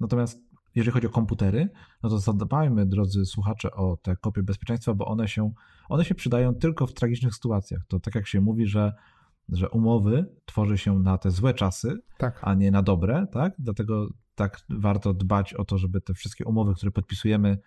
[0.00, 0.40] natomiast
[0.74, 1.68] jeżeli chodzi o komputery,
[2.02, 5.52] no to zadbajmy, drodzy słuchacze, o te kopie bezpieczeństwa, bo one się,
[5.88, 7.82] one się przydają tylko w tragicznych sytuacjach.
[7.88, 8.92] To tak jak się mówi, że,
[9.48, 12.40] że umowy tworzy się na te złe czasy, tak.
[12.42, 13.52] a nie na dobre, tak?
[13.58, 17.58] Dlatego tak warto dbać o to, żeby te wszystkie umowy, które podpisujemy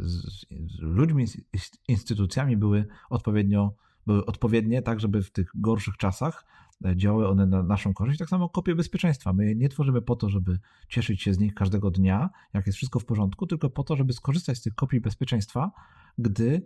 [0.00, 0.46] z,
[0.80, 1.40] ludźmi, z
[1.88, 3.74] instytucjami były odpowiednio
[4.06, 6.44] były odpowiednie, tak żeby w tych gorszych czasach
[6.84, 8.18] E, działały one na naszą korzyść.
[8.18, 9.32] Tak samo kopie bezpieczeństwa.
[9.32, 10.58] My nie tworzymy po to, żeby
[10.88, 14.12] cieszyć się z nich każdego dnia, jak jest wszystko w porządku, tylko po to, żeby
[14.12, 15.72] skorzystać z tych kopii bezpieczeństwa,
[16.18, 16.62] gdy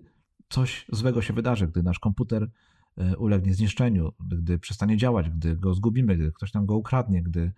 [0.48, 2.50] coś złego się wydarzy, gdy nasz komputer
[2.96, 7.52] e, ulegnie zniszczeniu, gdy przestanie działać, gdy go zgubimy, gdy ktoś nam go ukradnie, gdy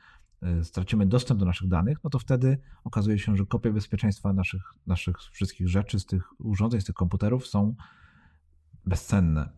[0.62, 5.16] stracimy dostęp do naszych danych, no to wtedy okazuje się, że kopie bezpieczeństwa naszych, naszych
[5.32, 7.74] wszystkich rzeczy, z tych urządzeń, z tych komputerów są
[8.86, 9.53] bezcenne.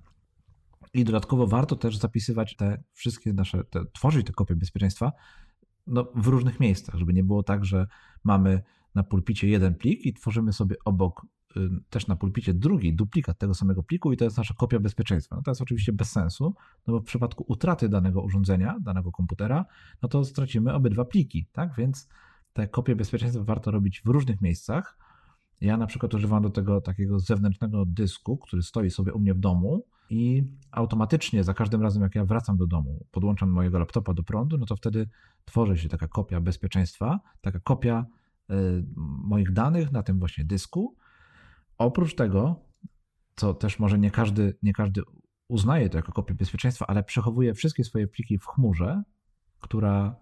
[0.94, 5.12] I dodatkowo warto też zapisywać te wszystkie nasze, te, tworzyć te kopie bezpieczeństwa
[5.86, 7.86] no, w różnych miejscach, żeby nie było tak, że
[8.24, 8.62] mamy
[8.94, 11.28] na pulpicie jeden plik i tworzymy sobie obok y,
[11.90, 15.36] też na pulpicie drugi duplikat tego samego pliku i to jest nasza kopia bezpieczeństwa.
[15.36, 16.54] No to jest oczywiście bez sensu,
[16.86, 19.64] no bo w przypadku utraty danego urządzenia, danego komputera,
[20.02, 21.74] no to stracimy obydwa pliki, tak?
[21.76, 22.08] Więc
[22.52, 24.98] te kopie bezpieczeństwa warto robić w różnych miejscach.
[25.60, 29.38] Ja na przykład używam do tego takiego zewnętrznego dysku, który stoi sobie u mnie w
[29.38, 34.22] domu i automatycznie za każdym razem, jak ja wracam do domu, podłączam mojego laptopa do
[34.22, 35.08] prądu, no to wtedy
[35.44, 38.06] tworzy się taka kopia bezpieczeństwa, taka kopia
[38.50, 38.54] y,
[39.24, 40.96] moich danych na tym właśnie dysku.
[41.78, 42.64] Oprócz tego,
[43.36, 45.02] co też może nie każdy, nie każdy
[45.48, 49.02] uznaje to jako kopię bezpieczeństwa, ale przechowuje wszystkie swoje pliki w chmurze,
[49.60, 50.16] która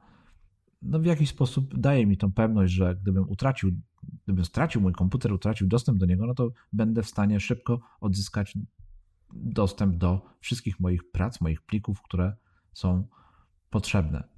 [0.82, 3.70] no w jakiś sposób daje mi tą pewność, że gdybym utracił,
[4.24, 8.58] gdybym stracił mój komputer, utracił dostęp do niego, no to będę w stanie szybko odzyskać
[9.32, 12.36] dostęp do wszystkich moich prac, moich plików, które
[12.72, 13.08] są
[13.70, 14.28] potrzebne.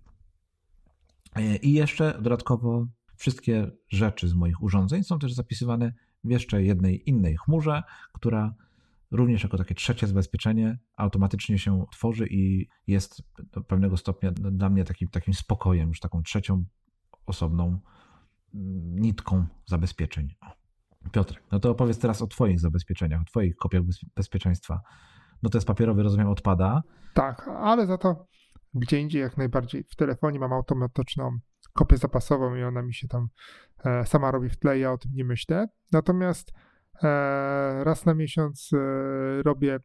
[1.62, 2.87] I jeszcze dodatkowo
[3.17, 5.93] wszystkie rzeczy z moich urządzeń są też zapisywane
[6.25, 8.55] w jeszcze jednej innej chmurze, która
[9.11, 13.22] również jako takie trzecie zabezpieczenie automatycznie się tworzy i jest
[13.53, 16.64] do pewnego stopnia dla mnie takim, takim spokojem, już taką trzecią
[17.27, 17.66] osobną
[18.55, 20.35] mm, nitką zabezpieczeń.
[21.12, 23.83] Piotrek, no to opowiedz teraz o Twoich zabezpieczeniach, o Twoich kopiach
[24.16, 24.81] bezpieczeństwa.
[25.43, 26.83] No to jest papierowy, rozumiem, odpada.
[27.14, 28.27] Tak, ale za to
[28.75, 29.85] gdzie indziej jak najbardziej.
[29.85, 31.39] W telefonie mam automatyczną
[31.75, 33.29] kopię zapasową i ona mi się tam
[33.85, 35.66] e, sama robi w tle, ja o tym nie myślę.
[35.93, 36.53] Natomiast
[37.03, 39.79] e, raz na miesiąc e, robię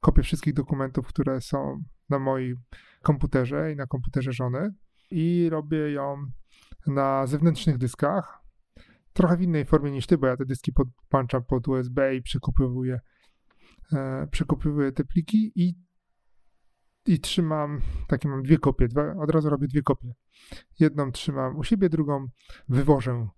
[0.00, 2.56] kopię wszystkich dokumentów, które są na moim
[3.02, 4.74] komputerze i na komputerze żony
[5.10, 6.16] i robię ją
[6.86, 8.40] na zewnętrznych dyskach.
[9.12, 13.00] Trochę w innej formie niż ty, bo ja te dyski podłączam pod USB i przekopywuję,
[13.92, 15.89] e, te pliki i
[17.06, 20.12] i trzymam, takie mam dwie kopie, dwa, od razu robię dwie kopie.
[20.80, 22.26] Jedną trzymam u siebie, drugą
[22.68, 23.28] wywożę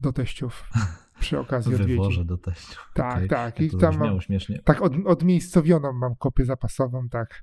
[0.00, 0.70] do teściów
[1.20, 1.96] przy okazji odwiedzin.
[1.96, 2.90] Wywożę do teściów.
[2.94, 3.28] Tak, okay.
[3.28, 3.60] tak.
[3.60, 4.62] I tam mam, śmiesznie.
[4.64, 7.42] tak od, odmiejscowioną mam kopię zapasową, tak.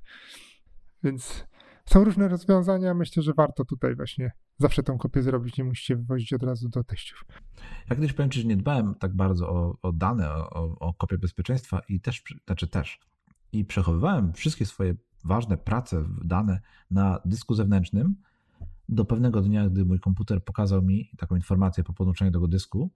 [1.02, 1.46] Więc
[1.86, 2.94] są różne rozwiązania.
[2.94, 5.58] Myślę, że warto tutaj właśnie zawsze tą kopię zrobić.
[5.58, 7.24] Nie musicie wywozić od razu do teściów.
[7.90, 11.18] Ja kiedyś powiem Ci, że nie dbałem tak bardzo o, o dane, o, o kopię
[11.18, 13.00] bezpieczeństwa i też, znaczy też,
[13.52, 14.94] i przechowywałem wszystkie swoje
[15.26, 16.60] ważne prace, dane
[16.90, 18.14] na dysku zewnętrznym
[18.88, 22.90] do pewnego dnia, gdy mój komputer pokazał mi taką informację po podłączeniu tego dysku,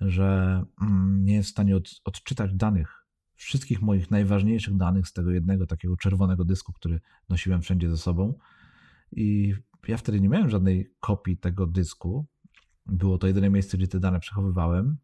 [0.00, 3.04] że mm, nie jest w stanie od, odczytać danych,
[3.34, 8.34] wszystkich moich najważniejszych danych z tego jednego takiego czerwonego dysku, który nosiłem wszędzie ze sobą.
[9.12, 9.54] I
[9.88, 12.26] ja wtedy nie miałem żadnej kopii tego dysku.
[12.86, 14.96] Było to jedyne miejsce, gdzie te dane przechowywałem.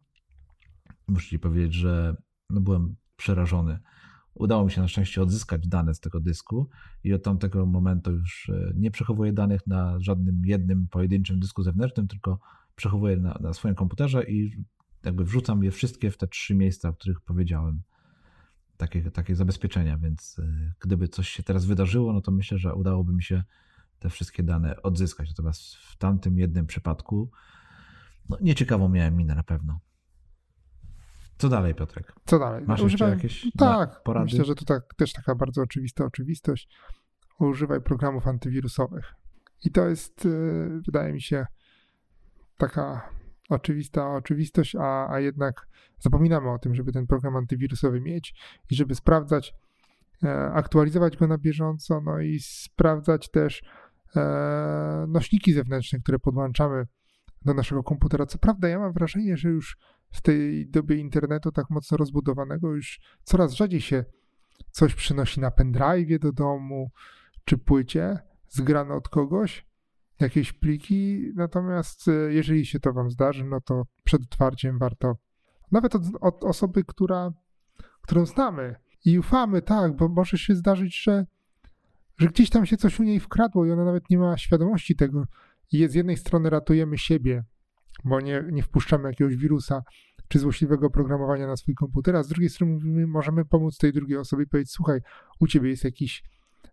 [1.09, 2.17] Muszę ci powiedzieć, że
[2.51, 3.79] no byłem przerażony
[4.35, 6.69] Udało mi się na szczęście odzyskać dane z tego dysku
[7.05, 12.09] i od tamtego momentu już e, nie przechowuję danych na żadnym jednym pojedynczym dysku zewnętrznym,
[12.09, 12.39] tylko
[12.77, 14.65] przechowuję na, na swoim komputerze i
[15.05, 17.83] jakby wrzucam je wszystkie w te trzy miejsca, o których powiedziałem.
[18.77, 23.13] Takie, takie zabezpieczenia, więc e, gdyby coś się teraz wydarzyło, no to myślę, że udałoby
[23.13, 23.43] mi się
[23.99, 25.29] te wszystkie dane odzyskać.
[25.29, 27.31] Natomiast w tamtym jednym przypadku
[28.29, 29.81] no, nieciekawą miałem minę na pewno.
[31.39, 32.13] Co dalej, Piotrek?
[32.27, 32.65] Co dalej?
[32.67, 33.11] Masz Używaj...
[33.11, 34.25] jeszcze jakieś tak, porady?
[34.25, 36.69] Myślę, że to tak, też taka bardzo oczywista oczywistość.
[37.39, 39.15] Używaj programów antywirusowych.
[39.65, 41.47] I to jest, y, wydaje mi się,
[42.59, 43.09] taka
[43.49, 45.67] oczywista oczywistość, a, a jednak
[45.99, 48.35] zapominamy o tym, żeby ten program antywirusowy mieć
[48.71, 49.55] i żeby sprawdzać,
[50.25, 53.63] e, aktualizować go na bieżąco, no i sprawdzać też
[54.17, 56.87] e, nośniki zewnętrzne, które podłączamy
[57.43, 58.27] do naszego komputera.
[58.27, 59.77] Co prawda, ja mam wrażenie, że już
[60.15, 64.05] w tej dobie internetu tak mocno rozbudowanego już coraz rzadziej się
[64.71, 66.91] coś przynosi na pendrive do domu
[67.45, 69.67] czy płycie zgrane od kogoś,
[70.21, 71.33] jakieś pliki.
[71.35, 75.17] Natomiast e, jeżeli się to Wam zdarzy, no to przed otwarciem warto,
[75.73, 77.33] nawet od, od osoby, która,
[78.01, 81.27] którą znamy i ufamy, tak, bo może się zdarzyć, że,
[82.19, 85.25] że gdzieś tam się coś u niej wkradło i ona nawet nie ma świadomości tego.
[85.73, 87.45] I z jednej strony ratujemy siebie,
[88.05, 89.83] bo nie, nie wpuszczamy jakiegoś wirusa
[90.29, 94.19] czy złośliwego programowania na swój komputer, a z drugiej strony mówimy, możemy pomóc tej drugiej
[94.19, 95.01] osobie i powiedzieć, słuchaj,
[95.41, 96.23] u ciebie jest jakiś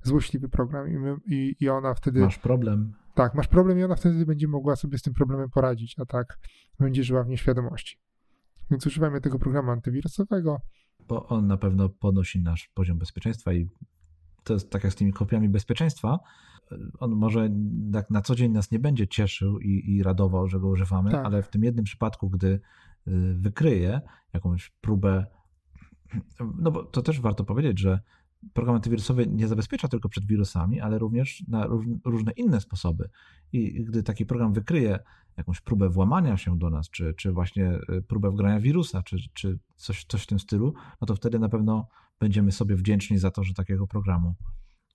[0.04, 2.20] złośliwy program i, my, i, i ona wtedy...
[2.20, 2.94] Masz problem.
[3.16, 6.38] Tak, masz problem i ona wtedy będzie mogła sobie z tym problemem poradzić, a tak
[6.80, 7.98] będzie żyła w nieświadomości.
[8.72, 10.62] Więc używajmy tego programu antywirusowego.
[11.08, 13.68] Bo on na pewno podnosi nasz poziom bezpieczeństwa i
[14.44, 16.20] to jest tak jak z tymi kopiami bezpieczeństwa,
[17.00, 17.50] on może
[17.94, 21.26] tak na co dzień nas nie będzie cieszył i, i radował, że go używamy, tak.
[21.26, 22.62] ale w tym jednym przypadku, gdy y,
[23.34, 24.02] wykryje
[24.34, 25.26] jakąś próbę,
[26.60, 28.00] no bo to też warto powiedzieć, że
[28.54, 31.68] program antywirusowy nie zabezpiecza tylko przed wirusami, ale również na
[32.06, 33.10] różne inne sposoby.
[33.52, 35.00] I gdy taki program wykryje
[35.38, 39.60] jakąś próbę włamania się do nas, czy, czy właśnie y, próbę wgrania wirusa, czy, czy
[39.76, 41.88] coś, coś w tym stylu, no to wtedy na pewno
[42.20, 44.36] będziemy sobie wdzięczni za to, że takiego programu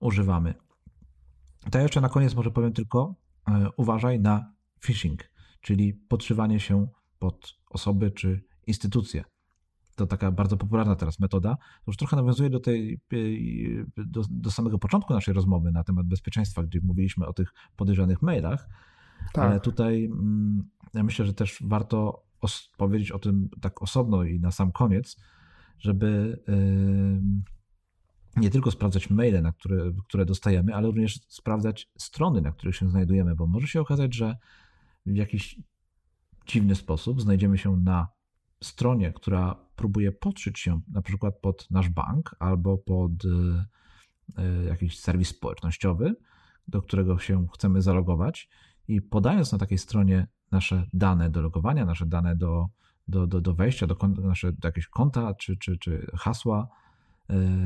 [0.00, 0.54] używamy.
[1.70, 3.14] To jeszcze na koniec może powiem tylko,
[3.48, 4.52] e, uważaj na
[4.84, 6.88] phishing, czyli podszywanie się
[7.18, 9.24] pod osoby czy instytucje.
[9.96, 11.56] To taka bardzo popularna teraz metoda.
[11.56, 13.16] To już trochę nawiązuje do, tej, e,
[13.96, 18.68] do, do samego początku naszej rozmowy na temat bezpieczeństwa, gdzie mówiliśmy o tych podejrzanych mailach,
[19.32, 19.44] tak.
[19.44, 22.26] ale tutaj mm, ja myślę, że też warto
[22.76, 25.16] powiedzieć o tym tak osobno i na sam koniec,
[25.78, 26.42] żeby
[28.36, 32.90] nie tylko sprawdzać maile, na które, które dostajemy, ale również sprawdzać strony, na których się
[32.90, 34.36] znajdujemy, bo może się okazać, że
[35.06, 35.60] w jakiś
[36.46, 38.08] dziwny sposób znajdziemy się na
[38.62, 43.66] stronie, która próbuje podszyć się na przykład pod nasz bank albo pod e,
[44.42, 46.16] e, jakiś serwis społecznościowy,
[46.68, 48.48] do którego się chcemy zalogować
[48.88, 52.66] i podając na takiej stronie nasze dane do logowania, nasze dane do
[53.08, 56.68] do, do, do wejścia do, nasze, do jakiegoś konta, czy, czy, czy hasła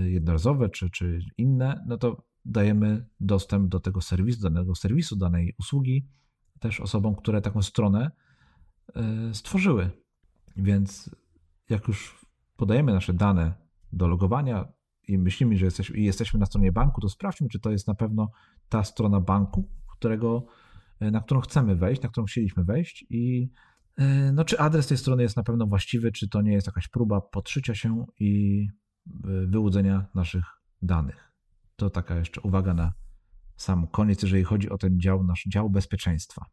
[0.05, 6.09] jednorazowe, czy, czy inne, no to dajemy dostęp do tego serwisu, danego serwisu, danej usługi
[6.61, 8.11] też osobom, które taką stronę
[9.31, 9.91] y, stworzyły.
[10.57, 11.11] Więc
[11.69, 13.55] jak już podajemy nasze dane
[13.93, 14.73] do logowania
[15.09, 18.31] i myślimy, że jesteśmy, na stronie banku, to sprawdźmy, czy to jest na pewno
[18.69, 20.47] ta strona banku, którego,
[21.03, 23.51] y, na którą chcemy wejść, na którą chcieliśmy wejść i
[24.33, 27.21] no, czy adres tej strony jest na pewno właściwy, czy to nie jest jakaś próba
[27.21, 28.67] podszycia się i
[29.47, 30.45] wyłudzenia naszych
[30.83, 31.33] danych.
[31.77, 32.93] To taka jeszcze uwaga na
[33.57, 36.47] sam koniec, jeżeli chodzi o ten dział, nasz dział bezpieczeństwa.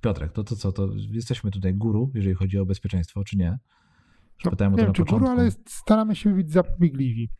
[0.00, 3.58] Piotrek, to, to co, to jesteśmy tutaj guru, jeżeli chodzi o bezpieczeństwo, czy nie?
[4.44, 7.30] No, Pytałem nie wiem, czy guru, ale staramy się być zapobiegliwi.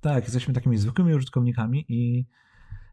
[0.00, 2.26] Tak, jesteśmy takimi zwykłymi użytkownikami i,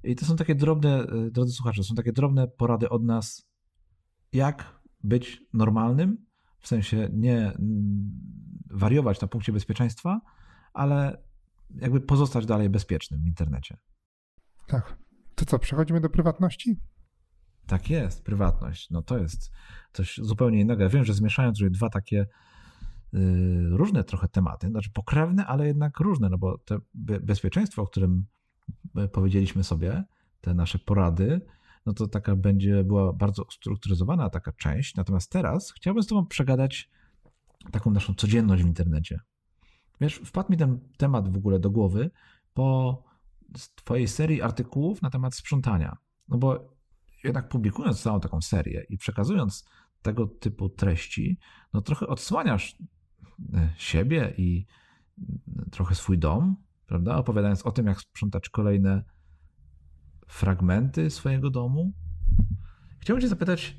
[0.04, 3.50] i to są takie drobne, e, drodzy słuchacze, są takie drobne porady od nas,
[4.34, 6.26] jak być normalnym,
[6.60, 7.58] w sensie nie
[8.76, 10.22] wariować na punkcie bezpieczeństwa,
[10.74, 11.24] ale
[11.76, 13.78] jakby pozostać dalej bezpiecznym w internecie.
[14.68, 14.98] Tak.
[15.36, 16.80] To co, przechodzimy do prywatności?
[17.68, 18.90] Tak jest, prywatność.
[18.90, 19.52] No to jest
[19.94, 20.84] coś zupełnie innego.
[20.84, 22.28] Ja wiem, że zmieszając tutaj dwa takie
[23.14, 28.26] yy, różne trochę tematy, znaczy pokrewne, ale jednak różne, no bo to bezpieczeństwo, o którym
[28.98, 30.04] y, powiedzieliśmy sobie,
[30.42, 31.42] te nasze porady,
[31.86, 34.96] no to taka będzie była bardzo ustrukturyzowana taka część.
[34.96, 36.90] Natomiast teraz chciałbym z Tobą przegadać
[37.72, 39.20] taką naszą codzienność w internecie.
[40.02, 42.12] Wiesz, wpadł mi ten temat w ogóle do głowy
[42.54, 43.04] po
[43.76, 45.98] Twojej serii artykułów na temat sprzątania.
[46.28, 46.76] No bo
[47.24, 49.66] jednak publikując całą taką serię i przekazując
[50.02, 51.40] tego typu treści,
[51.74, 52.78] no trochę odsłaniasz
[53.54, 54.66] e, siebie i
[55.72, 57.18] trochę swój dom, prawda?
[57.18, 59.04] Opowiadając o tym, jak sprzątać kolejne
[60.28, 61.94] fragmenty swojego domu.
[63.00, 63.78] Chciałbym Cię zapytać,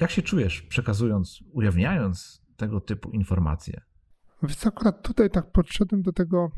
[0.00, 3.80] jak się czujesz przekazując, ujawniając tego typu informacje?
[4.42, 6.50] Więc akurat tutaj tak podszedłem do tego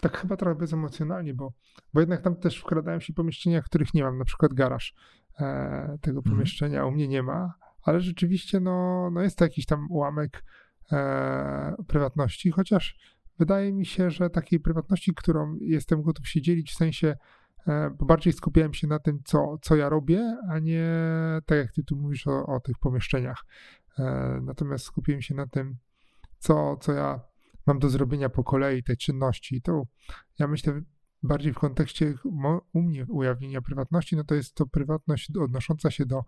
[0.00, 1.52] tak chyba trochę bezemocjonalnie, bo,
[1.94, 4.94] bo jednak tam też wkradają się pomieszczenia, których nie mam, na przykład garaż
[5.40, 6.36] e, tego mhm.
[6.36, 10.44] pomieszczenia u mnie nie ma, ale rzeczywiście no, no jest to jakiś tam ułamek
[10.92, 12.98] e, prywatności, chociaż
[13.38, 17.16] wydaje mi się, że takiej prywatności, którą jestem gotów się dzielić, w sensie,
[17.98, 20.90] bo bardziej skupiałem się na tym, co, co ja robię, a nie
[21.46, 23.44] tak jak ty tu mówisz o, o tych pomieszczeniach.
[23.98, 25.76] E, natomiast skupiłem się na tym,
[26.38, 27.20] co, co ja
[27.66, 29.62] mam do zrobienia po kolei, tej czynności.
[29.62, 29.86] To
[30.38, 30.82] ja myślę
[31.22, 32.14] bardziej w kontekście
[32.72, 36.24] u mnie ujawnienia prywatności, no to jest to prywatność odnosząca się do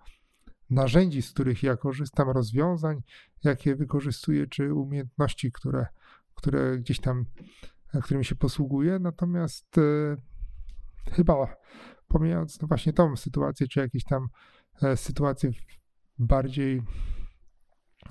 [0.70, 3.03] narzędzi, z których ja korzystam, rozwiązań,
[3.45, 5.87] jakie wykorzystuję, czy umiejętności, które,
[6.35, 7.24] które gdzieś tam,
[7.95, 10.16] e, którymi się posługuje, natomiast e,
[11.13, 11.57] chyba
[12.09, 14.29] pomijając no właśnie tą sytuację, czy jakieś tam
[14.83, 15.51] e, sytuacje
[16.19, 16.83] bardziej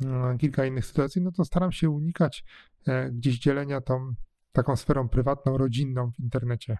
[0.01, 2.43] no, kilka innych sytuacji, no to staram się unikać
[2.87, 4.13] e, gdzieś dzielenia tą
[4.51, 6.77] taką sferą prywatną, rodzinną w internecie.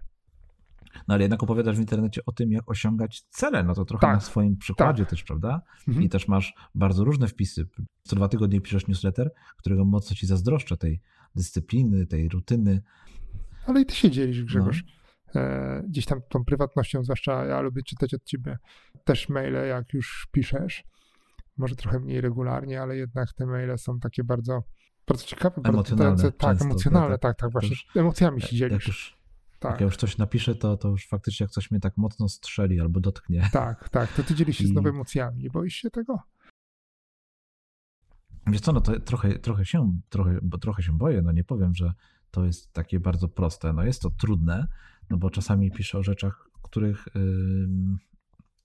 [1.07, 4.16] No ale jednak opowiadasz w internecie o tym, jak osiągać cele, no to trochę tak,
[4.16, 5.09] na swoim przykładzie tak.
[5.09, 5.61] też, prawda?
[5.88, 6.05] Mhm.
[6.05, 7.68] I też masz bardzo różne wpisy.
[8.03, 11.01] Co dwa tygodnie piszesz newsletter, którego mocno ci zazdroszczę, tej
[11.36, 12.82] dyscypliny, tej rutyny.
[13.66, 14.84] Ale i ty się dzielisz, Grzegorz.
[14.88, 15.03] No.
[15.36, 18.57] E, gdzieś tam tą prywatnością, zwłaszcza ja lubię czytać od ciebie
[19.03, 20.84] też maile, jak już piszesz.
[21.57, 24.63] Może trochę mniej regularnie, ale jednak te maile są takie bardzo,
[25.07, 28.73] bardzo ciekawe, emocjonalne, bardzo tak, emocjonalne, tak, tak, właśnie już, emocjami się dzielisz.
[28.73, 29.17] Jak już,
[29.59, 29.71] tak.
[29.71, 32.79] jak ja już coś napiszę, to, to już faktycznie jak coś mnie tak mocno strzeli
[32.79, 33.49] albo dotknie.
[33.51, 34.67] Tak, tak, to ty dzielisz się I...
[34.67, 35.43] z nowymi emocjami.
[35.43, 36.19] Nie boisz się tego?
[38.47, 41.75] Wiesz co, no to trochę, trochę, się, trochę, bo trochę się boję, no nie powiem,
[41.75, 41.93] że
[42.31, 43.73] to jest takie bardzo proste.
[43.73, 44.67] No jest to trudne,
[45.14, 47.07] no bo czasami piszę o rzeczach, których,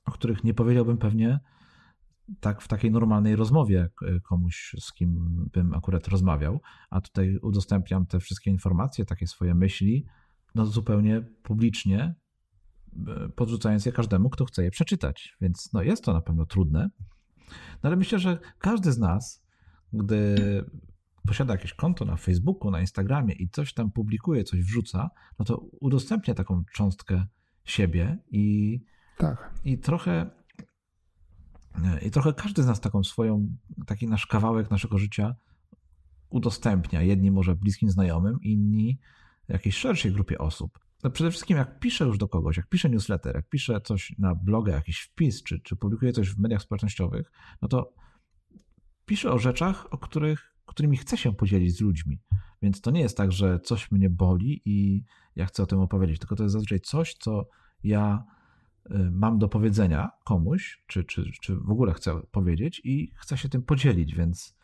[0.05, 1.41] o których nie powiedziałbym pewnie
[2.41, 3.89] tak w takiej normalnej rozmowie
[4.23, 10.07] komuś, z kim bym akurat rozmawiał, a tutaj udostępniam te wszystkie informacje, takie swoje myśli,
[10.55, 12.15] no zupełnie publicznie,
[13.07, 15.37] e, podrzucając je każdemu, kto chce je przeczytać.
[15.41, 16.91] Więc no jest to na pewno trudne.
[17.49, 19.45] No ale myślę, że każdy z nas
[19.93, 20.65] gdy
[21.29, 25.57] posiada jakieś konto na Facebooku, na Instagramie i coś tam publikuje, coś wrzuca, no to
[25.81, 27.27] udostępnia taką cząstkę
[27.65, 28.79] siebie i,
[29.19, 29.55] tak.
[29.65, 30.31] i trochę
[32.03, 33.57] i trochę każdy z nas taką swoją,
[33.87, 35.37] taki nasz kawałek naszego życia
[36.31, 37.03] udostępnia.
[37.03, 38.99] Jedni może bliskim znajomym, inni
[39.49, 40.79] jakiejś szerszej grupie osób.
[41.05, 44.35] No przede wszystkim jak piszę już do kogoś, jak piszę newsletter, jak piszę coś na
[44.35, 47.31] bloga, jakiś wpis, czy, czy publikuję coś w mediach społecznościowych,
[47.63, 47.95] no to
[49.07, 52.21] piszę o rzeczach, o których, którymi chcę się podzielić z ludźmi.
[52.63, 55.05] Więc to nie jest tak, że coś mnie boli i
[55.37, 57.49] ja chcę o tym opowiedzieć, tylko to jest zazwyczaj coś, co
[57.85, 58.25] ja
[59.11, 63.63] mam do powiedzenia komuś, czy, czy, czy w ogóle chcę powiedzieć i chcę się tym
[63.63, 64.57] podzielić, więc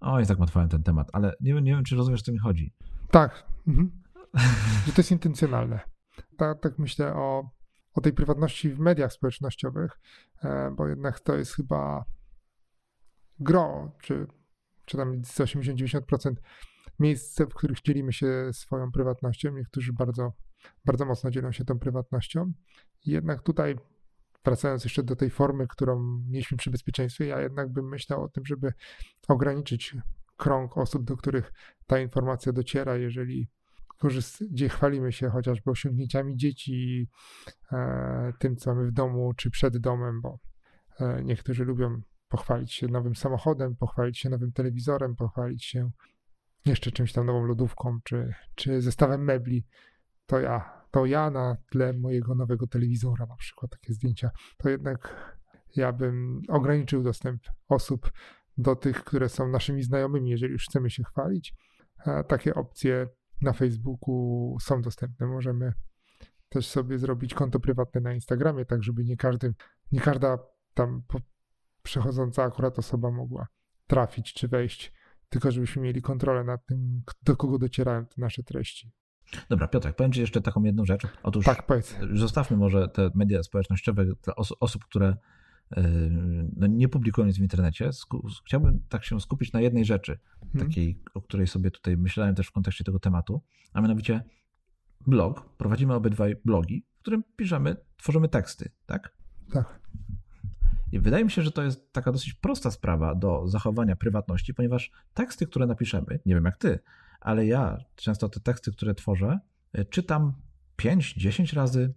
[0.00, 2.72] oj, tak łatwałem ten temat, ale nie, nie wiem, czy rozumiesz, o co mi chodzi.
[3.10, 4.02] Tak, mhm.
[4.86, 5.80] że to jest intencjonalne.
[6.36, 7.50] Tak, tak myślę o,
[7.94, 10.00] o tej prywatności w mediach społecznościowych,
[10.42, 12.04] e, bo jednak to jest chyba
[13.38, 14.26] gro, czy,
[14.84, 16.34] czy tam 80-90%
[16.98, 19.56] miejsc, w których dzielimy się swoją prywatnością.
[19.56, 20.32] Niektórzy bardzo,
[20.84, 22.52] bardzo mocno dzielą się tą prywatnością.
[23.06, 23.76] Jednak tutaj,
[24.44, 28.46] wracając jeszcze do tej formy, którą mieliśmy przy bezpieczeństwie, ja jednak bym myślał o tym,
[28.46, 28.72] żeby
[29.28, 29.96] ograniczyć
[30.36, 31.52] krąg osób, do których
[31.86, 33.48] ta informacja dociera, jeżeli
[34.50, 37.08] gdzie chwalimy się chociażby osiągnięciami dzieci,
[37.72, 40.38] e, tym, co mamy w domu czy przed domem, bo
[41.00, 42.00] e, niektórzy lubią
[42.34, 45.90] pochwalić się nowym samochodem, pochwalić się nowym telewizorem, pochwalić się
[46.66, 49.66] jeszcze czymś tam nową lodówką, czy, czy zestawem mebli.
[50.26, 55.32] To ja, to ja na tle mojego nowego telewizora, na przykład takie zdjęcia, to jednak
[55.76, 58.12] ja bym ograniczył dostęp osób
[58.58, 61.54] do tych, które są naszymi znajomymi, jeżeli już chcemy się chwalić.
[62.28, 63.08] Takie opcje
[63.42, 65.26] na Facebooku są dostępne.
[65.26, 65.72] Możemy
[66.48, 69.54] też sobie zrobić konto prywatne na Instagramie, tak żeby nie każdy,
[69.92, 70.38] nie każda
[70.74, 71.02] tam
[71.84, 73.46] przechodząca akurat osoba mogła
[73.86, 74.92] trafić czy wejść,
[75.28, 78.92] tylko żebyśmy mieli kontrolę nad tym, do kogo docierają te nasze treści.
[79.48, 81.02] Dobra, Piotrek, powiem Ci jeszcze taką jedną rzecz.
[81.22, 81.96] Otóż tak, powiedz.
[82.12, 85.16] zostawmy może te media społecznościowe dla os osób, które
[85.76, 85.82] yy,
[86.56, 87.90] no, nie publikują nic w internecie.
[88.46, 90.18] Chciałbym tak się skupić na jednej rzeczy,
[90.52, 90.68] hmm.
[90.68, 94.22] takiej, o której sobie tutaj myślałem też w kontekście tego tematu, a mianowicie
[95.06, 95.56] blog.
[95.56, 99.16] Prowadzimy obydwaj blogi, w którym piszemy, tworzymy teksty, tak?
[99.52, 99.80] Tak.
[100.94, 104.90] I wydaje mi się, że to jest taka dosyć prosta sprawa do zachowania prywatności, ponieważ
[105.14, 106.78] teksty, które napiszemy, nie wiem jak ty,
[107.20, 109.38] ale ja często te teksty, które tworzę,
[109.72, 110.32] e, czytam
[110.76, 111.94] 5-10 razy.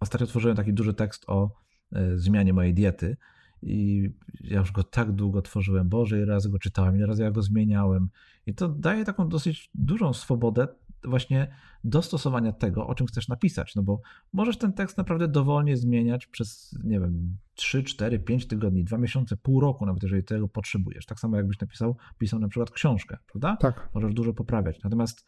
[0.00, 1.50] Ostatnio tworzyłem taki duży tekst o
[1.92, 3.16] e, zmianie mojej diety
[3.62, 7.30] i ja już go tak długo tworzyłem, Boże, ile razy go czytałem, ile razy ja
[7.30, 8.08] go zmieniałem.
[8.46, 10.68] I to daje taką dosyć dużą swobodę
[11.06, 14.00] właśnie dostosowania tego, o czym chcesz napisać, no bo
[14.32, 19.36] możesz ten tekst naprawdę dowolnie zmieniać przez, nie wiem, 3, 4, 5 tygodni, 2 miesiące,
[19.36, 21.06] pół roku, nawet jeżeli tego potrzebujesz.
[21.06, 23.56] Tak samo jakbyś napisał, pisał na przykład książkę, prawda?
[23.56, 23.90] Tak.
[23.94, 24.82] Możesz dużo poprawiać.
[24.82, 25.26] Natomiast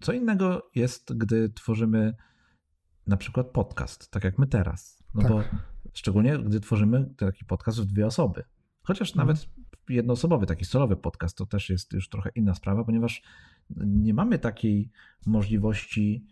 [0.00, 2.14] co innego jest, gdy tworzymy
[3.06, 5.04] na przykład podcast, tak jak my teraz.
[5.14, 5.30] No tak.
[5.30, 5.42] bo
[5.94, 8.44] szczególnie, gdy tworzymy taki podcast w dwie osoby.
[8.82, 9.26] Chociaż mhm.
[9.26, 9.48] nawet
[9.88, 13.22] jednoosobowy, taki solowy podcast, to też jest już trochę inna sprawa, ponieważ
[13.76, 14.90] nie mamy takiej
[15.26, 16.26] możliwości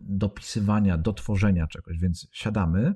[0.00, 2.94] dopisywania, dotworzenia czegoś, więc siadamy,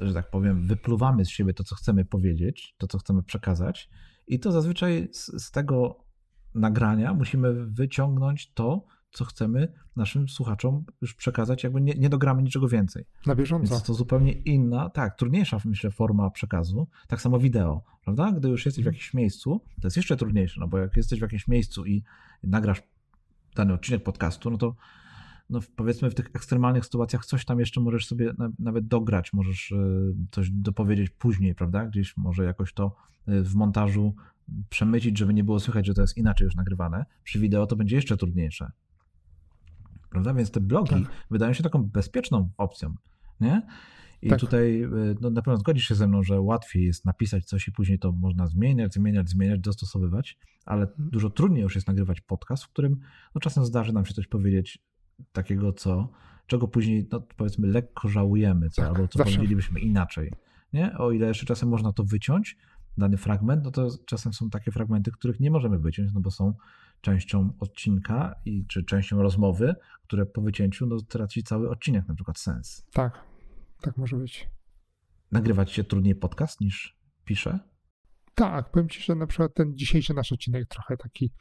[0.00, 3.90] że tak powiem, wypluwamy z siebie to, co chcemy powiedzieć, to, co chcemy przekazać,
[4.26, 6.04] i to zazwyczaj z, z tego
[6.54, 8.84] nagrania musimy wyciągnąć to,
[9.14, 13.04] co chcemy naszym słuchaczom już przekazać, jakby nie, nie dogramy niczego więcej.
[13.26, 13.70] Na bieżąco.
[13.70, 16.88] Więc to zupełnie inna, tak, trudniejsza myślę forma przekazu.
[17.08, 18.32] Tak samo wideo, prawda?
[18.32, 21.22] Gdy już jesteś w jakimś miejscu, to jest jeszcze trudniejsze, no bo jak jesteś w
[21.22, 22.02] jakimś miejscu i
[22.42, 22.82] nagrasz
[23.56, 24.74] dany odcinek podcastu, no to
[25.50, 29.76] no powiedzmy w tych ekstremalnych sytuacjach coś tam jeszcze możesz sobie nawet dograć, możesz e,
[30.30, 31.86] coś dopowiedzieć później, prawda?
[31.86, 32.96] Gdzieś może jakoś to
[33.26, 34.14] e, w montażu
[34.68, 37.04] przemycić, żeby nie było słychać, że to jest inaczej już nagrywane.
[37.24, 38.72] Przy wideo to będzie jeszcze trudniejsze
[40.14, 40.34] prawda?
[40.34, 41.12] Więc te blogi tak.
[41.30, 42.94] wydają się taką bezpieczną opcją,
[43.40, 43.62] nie?
[44.22, 44.40] I tak.
[44.40, 44.88] tutaj e,
[45.20, 48.12] no, na pewno zgodzisz się ze mną, że łatwiej jest napisać coś i później to
[48.12, 51.10] można zmieniać, zmieniać, zmieniać, dostosowywać, ale mhm.
[51.10, 53.00] dużo trudniej już jest nagrywać podcast, w którym
[53.34, 54.78] no, czasem zdarzy nam się coś powiedzieć
[55.32, 56.08] takiego, co,
[56.46, 59.34] czego później, no, powiedzmy, lekko żałujemy, co, tak, albo co zawsze.
[59.34, 60.32] powiedzielibyśmy inaczej.
[60.72, 60.98] Nie?
[60.98, 62.56] O ile jeszcze czasem można to wyciąć,
[62.98, 66.54] dany fragment, no to czasem są takie fragmenty, których nie możemy wyciąć, no bo są
[67.04, 72.38] częścią odcinka i, czy częścią rozmowy, które po wycięciu no, traci cały odcinek na przykład
[72.38, 72.86] sens.
[72.92, 73.24] Tak,
[73.80, 74.50] tak może być.
[75.32, 77.58] Nagrywać się trudniej podcast niż pisze?
[78.34, 81.32] Tak, powiem Ci, że na przykład ten dzisiejszy nasz odcinek trochę taki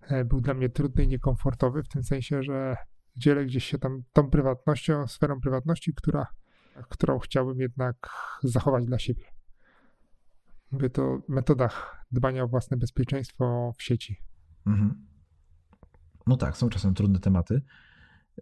[0.00, 2.76] e, był dla mnie trudny i niekomfortowy, w tym sensie, że
[3.16, 6.26] dzielę gdzieś się tam tą prywatnością, sferą prywatności, która,
[6.88, 7.96] którą chciałbym jednak
[8.42, 9.24] zachować dla siebie.
[10.70, 14.16] Mówię to o metodach dbania o własne bezpieczeństwo w sieci.
[14.66, 15.09] Mhm.
[16.26, 17.62] No tak, są czasem trudne tematy.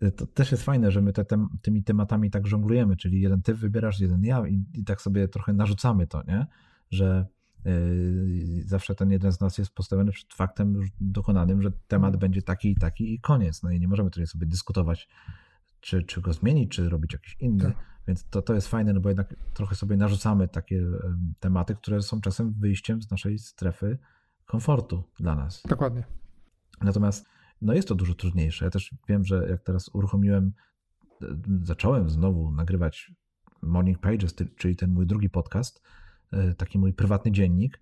[0.00, 1.24] E, to też jest fajne, że my te,
[1.62, 5.52] tymi tematami tak żonglujemy, czyli jeden ty wybierasz, jeden ja i, i tak sobie trochę
[5.52, 6.46] narzucamy to, nie?
[6.90, 7.26] Że
[7.64, 12.20] yy, zawsze ten jeden z nas jest postawiony przed faktem już dokonanym, że temat mhm.
[12.20, 13.62] będzie taki i taki i koniec.
[13.62, 15.08] No i nie możemy tutaj sobie dyskutować,
[15.80, 17.64] czy, czy go zmienić, czy robić jakiś inny.
[17.64, 17.76] Tak.
[18.08, 20.84] Więc to, to jest fajne, no bo jednak trochę sobie narzucamy takie
[21.40, 23.98] tematy, które są czasem wyjściem z naszej strefy
[24.46, 25.62] komfortu dla nas.
[25.68, 26.04] Dokładnie.
[26.82, 27.26] Natomiast
[27.62, 28.64] no jest to dużo trudniejsze.
[28.64, 30.52] Ja też wiem, że jak teraz uruchomiłem
[31.62, 33.12] zacząłem znowu nagrywać
[33.62, 35.82] Morning Pages, czyli ten mój drugi podcast,
[36.56, 37.80] taki mój prywatny dziennik,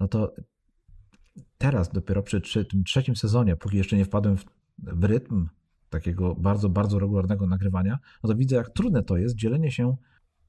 [0.00, 0.34] no to
[1.58, 4.36] teraz dopiero przy, tym trzecim sezonie, póki jeszcze nie wpadłem
[4.78, 5.48] w rytm
[5.90, 9.96] takiego bardzo, bardzo regularnego nagrywania, no to widzę, jak trudne to jest dzielenie się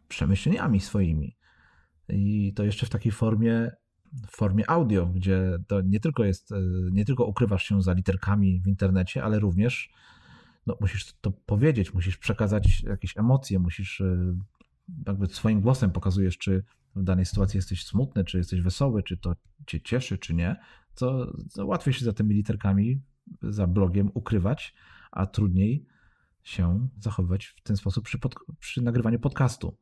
[0.07, 1.37] przemyśleniami swoimi.
[2.09, 3.71] I to jeszcze w takiej formie,
[4.13, 6.55] w formie audio, gdzie to nie tylko jest, e,
[6.91, 9.89] nie tylko ukrywasz się za literkami w internecie, ale również
[10.67, 14.35] no, musisz to powiedzieć, musisz przekazać jakieś emocje, musisz e,
[15.07, 16.63] jakby swoim głosem pokazujesz, czy
[16.95, 19.35] w danej sytuacji jesteś smutny, czy jesteś wesoły, czy to
[19.67, 20.55] cię cieszy, czy nie,
[20.95, 23.01] to, łatwiej się za tymi literkami,
[23.41, 24.75] za blogiem ukrywać,
[25.11, 25.85] a trudniej
[26.43, 29.77] się zachowywać w ten sposób przy, pod, przy nagrywaniu podcastu.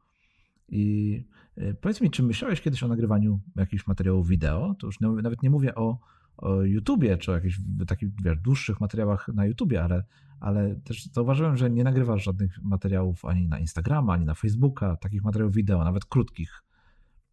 [0.69, 1.23] I
[1.57, 4.75] e, powiedz mi, czy myślałeś kiedyś o nagrywaniu jakichś materiałów wideo?
[4.79, 5.99] To już nawet nie mówię o,
[6.37, 10.03] o YouTubie, czy o jakichś takich wiesz, dłuższych materiałach na YouTubie, ale,
[10.39, 15.23] ale też zauważyłem, że nie nagrywasz żadnych materiałów ani na Instagrama, ani na Facebooka, takich
[15.23, 16.63] materiałów wideo, nawet krótkich.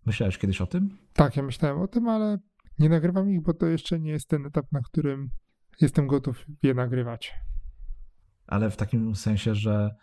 [0.06, 0.98] Myślałeś kiedyś o tym?
[1.12, 2.38] Tak, ja myślałem o tym, ale
[2.78, 5.30] nie nagrywam ich, bo to jeszcze nie jest ten etap, na którym
[5.80, 7.34] jestem gotów je nagrywać.
[8.46, 9.94] Ale w takim sensie, że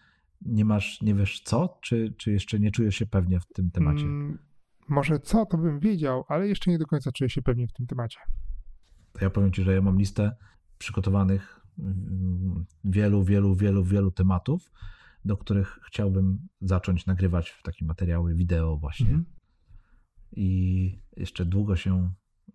[0.45, 4.03] nie masz, nie wiesz co, czy, czy jeszcze nie czujesz się pewnie w tym temacie?
[4.03, 4.37] Hmm,
[4.89, 7.87] może co, to bym wiedział, ale jeszcze nie do końca czuję się pewnie w tym
[7.87, 8.19] temacie.
[9.13, 10.35] To ja powiem Ci, że ja mam listę
[10.77, 14.71] przygotowanych mm, wielu, wielu, wielu, wielu tematów,
[15.25, 19.09] do których chciałbym zacząć nagrywać w takie materiały wideo właśnie.
[19.09, 19.41] Mm -hmm.
[20.31, 22.13] I jeszcze długo się,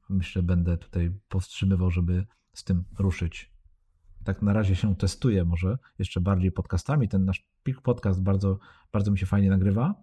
[0.08, 3.55] myślę, będę tutaj powstrzymywał, żeby z tym ruszyć
[4.26, 7.08] tak na razie się testuję może jeszcze bardziej podcastami.
[7.08, 8.58] Ten nasz PIK podcast bardzo,
[8.92, 9.94] bardzo mi się fajnie nagrywa,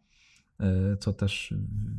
[0.59, 1.53] e, co też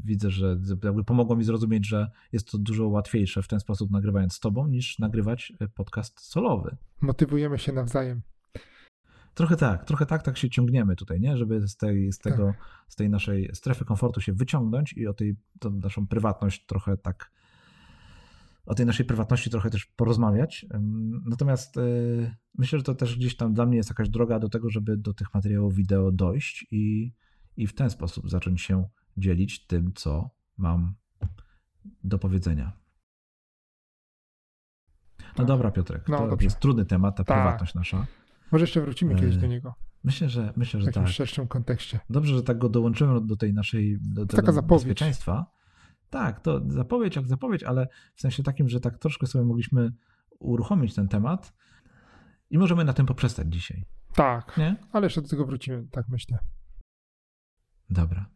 [0.05, 4.35] widzę, że jakby pomogło mi zrozumieć, że jest to dużo łatwiejsze w ten sposób nagrywając
[4.35, 6.77] z tobą, niż nagrywać podcast solowy.
[7.01, 8.23] Motywujemy się nawzajem.
[9.35, 11.37] Trochę tak, trochę tak, tak się ciągniemy tutaj, nie?
[11.37, 12.57] Żeby z tej, z tego, tak.
[12.89, 15.37] z tej naszej strefy komfortu się wyciągnąć i o tej
[15.71, 17.31] naszą prywatność trochę tak
[18.67, 20.67] o tej naszej prywatności trochę też porozmawiać.
[21.27, 24.71] Natomiast y, myślę, że to też gdzieś tam dla mnie jest jakaś droga do tego,
[24.71, 27.13] żeby do tych materiałów wideo dojść i,
[27.57, 30.95] i w ten sposób zacząć się dzielić tym, co mam
[32.05, 32.73] do powiedzenia.
[35.21, 35.47] No tak.
[35.47, 36.45] dobra, Piotrek, no, to dobrze.
[36.45, 37.37] jest trudny temat, ta tak.
[37.37, 38.07] prywatność nasza.
[38.53, 39.75] Może jeszcze wrócimy kiedyś do niego.
[40.05, 41.13] Myślę, że myślę, że w takim tak.
[41.13, 42.01] szerszym kontekście.
[42.11, 44.85] Dobrze, że tak go dołączymy do tej naszej do, Taka zapowiedź.
[44.85, 45.54] bezpieczeństwa.
[46.15, 49.93] Tak, to zapowiedź jak zapowiedź, ale w sensie takim, że tak troszkę sobie mogliśmy
[50.39, 51.53] uruchomić ten temat
[52.51, 53.85] i możemy na tym poprzestać dzisiaj.
[54.15, 54.77] Tak, nie?
[54.93, 56.39] ale jeszcze do tego wrócimy, tak myślę.
[57.91, 58.27] Dobra.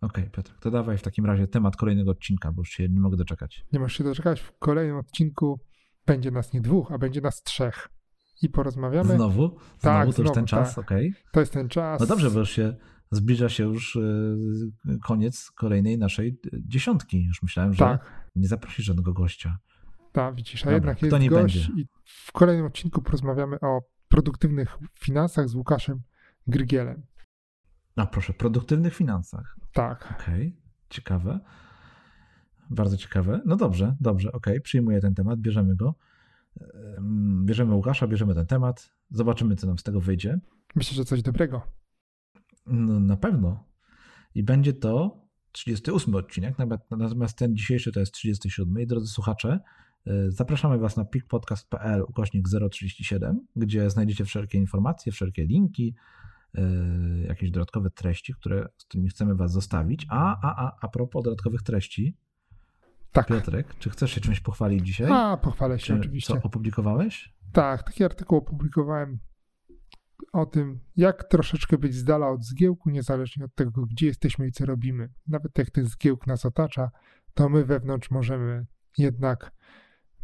[0.00, 3.00] Okej, okay, Piotr, to dawaj w takim razie temat kolejnego odcinka, bo już się nie
[3.00, 3.66] mogę doczekać.
[3.72, 4.40] Nie możesz się doczekać.
[4.40, 5.60] W kolejnym odcinku
[6.06, 7.88] będzie nas nie dwóch, a będzie nas trzech.
[8.42, 9.14] I porozmawiamy.
[9.14, 9.48] Znowu?
[9.48, 9.58] Znowu?
[9.80, 10.84] Tak, to znowu, już ten czas, tak.
[10.84, 11.10] okej.
[11.10, 11.22] Okay.
[11.32, 12.00] To jest ten czas.
[12.00, 12.76] No dobrze, bo już się
[13.12, 14.00] zbliża się już e,
[15.02, 17.24] koniec kolejnej naszej dziesiątki.
[17.24, 18.28] Już myślałem, że tak.
[18.36, 19.58] nie zaprosisz żadnego gościa.
[20.12, 21.82] Tak, widzisz, a Dobra, jednak jest nie gość będzie?
[21.82, 26.02] i w kolejnym odcinku porozmawiamy o produktywnych finansach z Łukaszem
[26.46, 27.02] Grygielem.
[27.96, 29.56] A proszę, produktywnych finansach.
[29.72, 30.14] Tak.
[30.20, 30.62] Okej, okay.
[30.90, 31.40] ciekawe.
[32.70, 33.40] Bardzo ciekawe.
[33.46, 34.60] No dobrze, dobrze, okej, okay.
[34.60, 35.94] przyjmuję ten temat, bierzemy go.
[37.44, 40.40] Bierzemy Łukasza, bierzemy ten temat, zobaczymy, co nam z tego wyjdzie.
[40.74, 41.81] Myślę, że coś dobrego.
[42.66, 43.64] No, na pewno.
[44.34, 46.56] I będzie to 38 odcinek,
[46.90, 48.80] natomiast ten dzisiejszy to jest 37.
[48.80, 49.60] I drodzy słuchacze,
[50.06, 55.94] e, zapraszamy Was na pikpodcast.pl ukośnik 037, gdzie znajdziecie wszelkie informacje, wszelkie linki,
[56.54, 56.62] e,
[57.28, 60.06] jakieś dodatkowe treści, które, z którymi chcemy Was zostawić.
[60.08, 62.16] A, a, a, a propos dodatkowych treści,
[63.12, 63.26] tak.
[63.26, 65.08] Piotrek, czy chcesz się czymś pochwalić dzisiaj?
[65.12, 66.34] A, pochwalę się czy, oczywiście.
[66.34, 67.34] Co opublikowałeś?
[67.52, 69.18] Tak, taki artykuł opublikowałem
[70.32, 74.52] o tym, jak troszeczkę być z dala od zgiełku, niezależnie od tego, gdzie jesteśmy i
[74.52, 75.08] co robimy.
[75.26, 76.90] Nawet jak ten zgiełk nas otacza,
[77.34, 78.66] to my wewnątrz możemy
[78.98, 79.52] jednak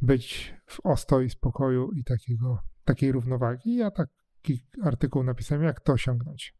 [0.02, 3.76] być w ostoi spokoju i takiego, takiej równowagi.
[3.76, 6.54] Ja taki artykuł napisałem, jak to osiągnąć.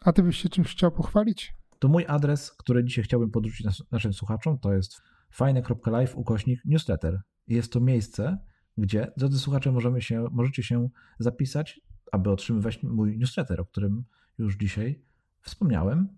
[0.00, 1.54] A ty byś się czymś chciał pochwalić?
[1.78, 7.20] To mój adres, który dzisiaj chciałbym podrzucić nas, naszym słuchaczom, to jest fajne.live ukośnik newsletter.
[7.46, 8.38] Jest to miejsce,
[8.78, 11.80] gdzie, drodzy słuchacze, możemy się, możecie się zapisać
[12.12, 14.04] aby otrzymywać mój newsletter, o którym
[14.38, 15.02] już dzisiaj
[15.40, 16.08] wspomniałem.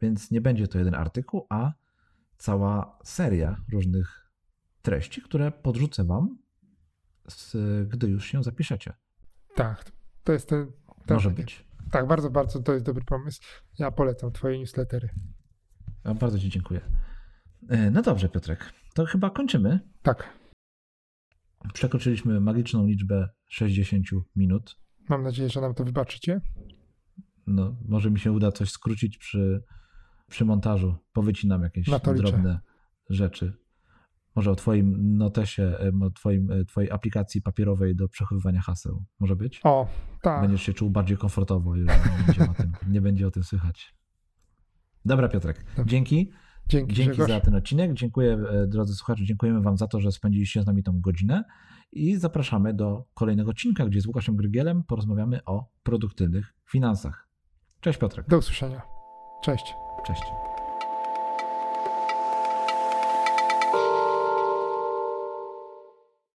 [0.00, 1.72] Więc nie będzie to jeden artykuł, a
[2.36, 4.30] cała seria różnych
[4.82, 6.38] treści, które podrzucę Wam,
[7.88, 8.92] gdy już się zapiszecie.
[9.54, 9.92] Tak,
[10.24, 10.72] to jest ten.
[11.06, 11.64] ten Może być.
[11.90, 13.42] Tak, bardzo, bardzo to jest dobry pomysł.
[13.78, 15.08] Ja polecam Twoje newslettery.
[16.04, 16.80] Ja bardzo Ci dziękuję.
[17.68, 19.80] E, no dobrze, Piotrek, to chyba kończymy.
[20.02, 20.28] Tak.
[21.74, 24.81] Przekroczyliśmy magiczną liczbę 60 minut.
[25.08, 26.40] Mam nadzieję, że nam to wybaczycie.
[27.46, 29.62] no, może mi się uda coś skrócić przy,
[30.28, 30.94] przy montażu.
[31.12, 32.60] Powycinam jakieś drobne
[33.10, 33.52] rzeczy.
[34.36, 39.04] Może o twoim notesie, o twoim, e, twojej aplikacji papierowej do przechowywania haseł.
[39.20, 39.60] Może być?
[39.64, 39.88] O,
[40.22, 40.42] tak.
[40.42, 43.94] Będziesz się czuł bardziej komfortowo, jeżeli nie będzie o tym, nie będzie o tym słychać.
[45.04, 45.64] Dobra, Piotrek.
[45.86, 46.30] Dzięki.
[46.68, 47.92] Dzięki, Dzięki za ten odcinek.
[47.94, 51.44] Dziękuję, e, drodzy słuchacze, dziękujemy Wam za to, że spędziliście z nami tą godzinę
[51.92, 57.28] i zapraszamy do kolejnego odcinka, gdzie z Łukaszem Grygielem porozmawiamy o produktywnych finansach.
[57.80, 58.28] Cześć Piotrek.
[58.28, 58.82] Do usłyszenia.
[59.42, 59.74] Cześć.
[60.06, 60.51] Cześć.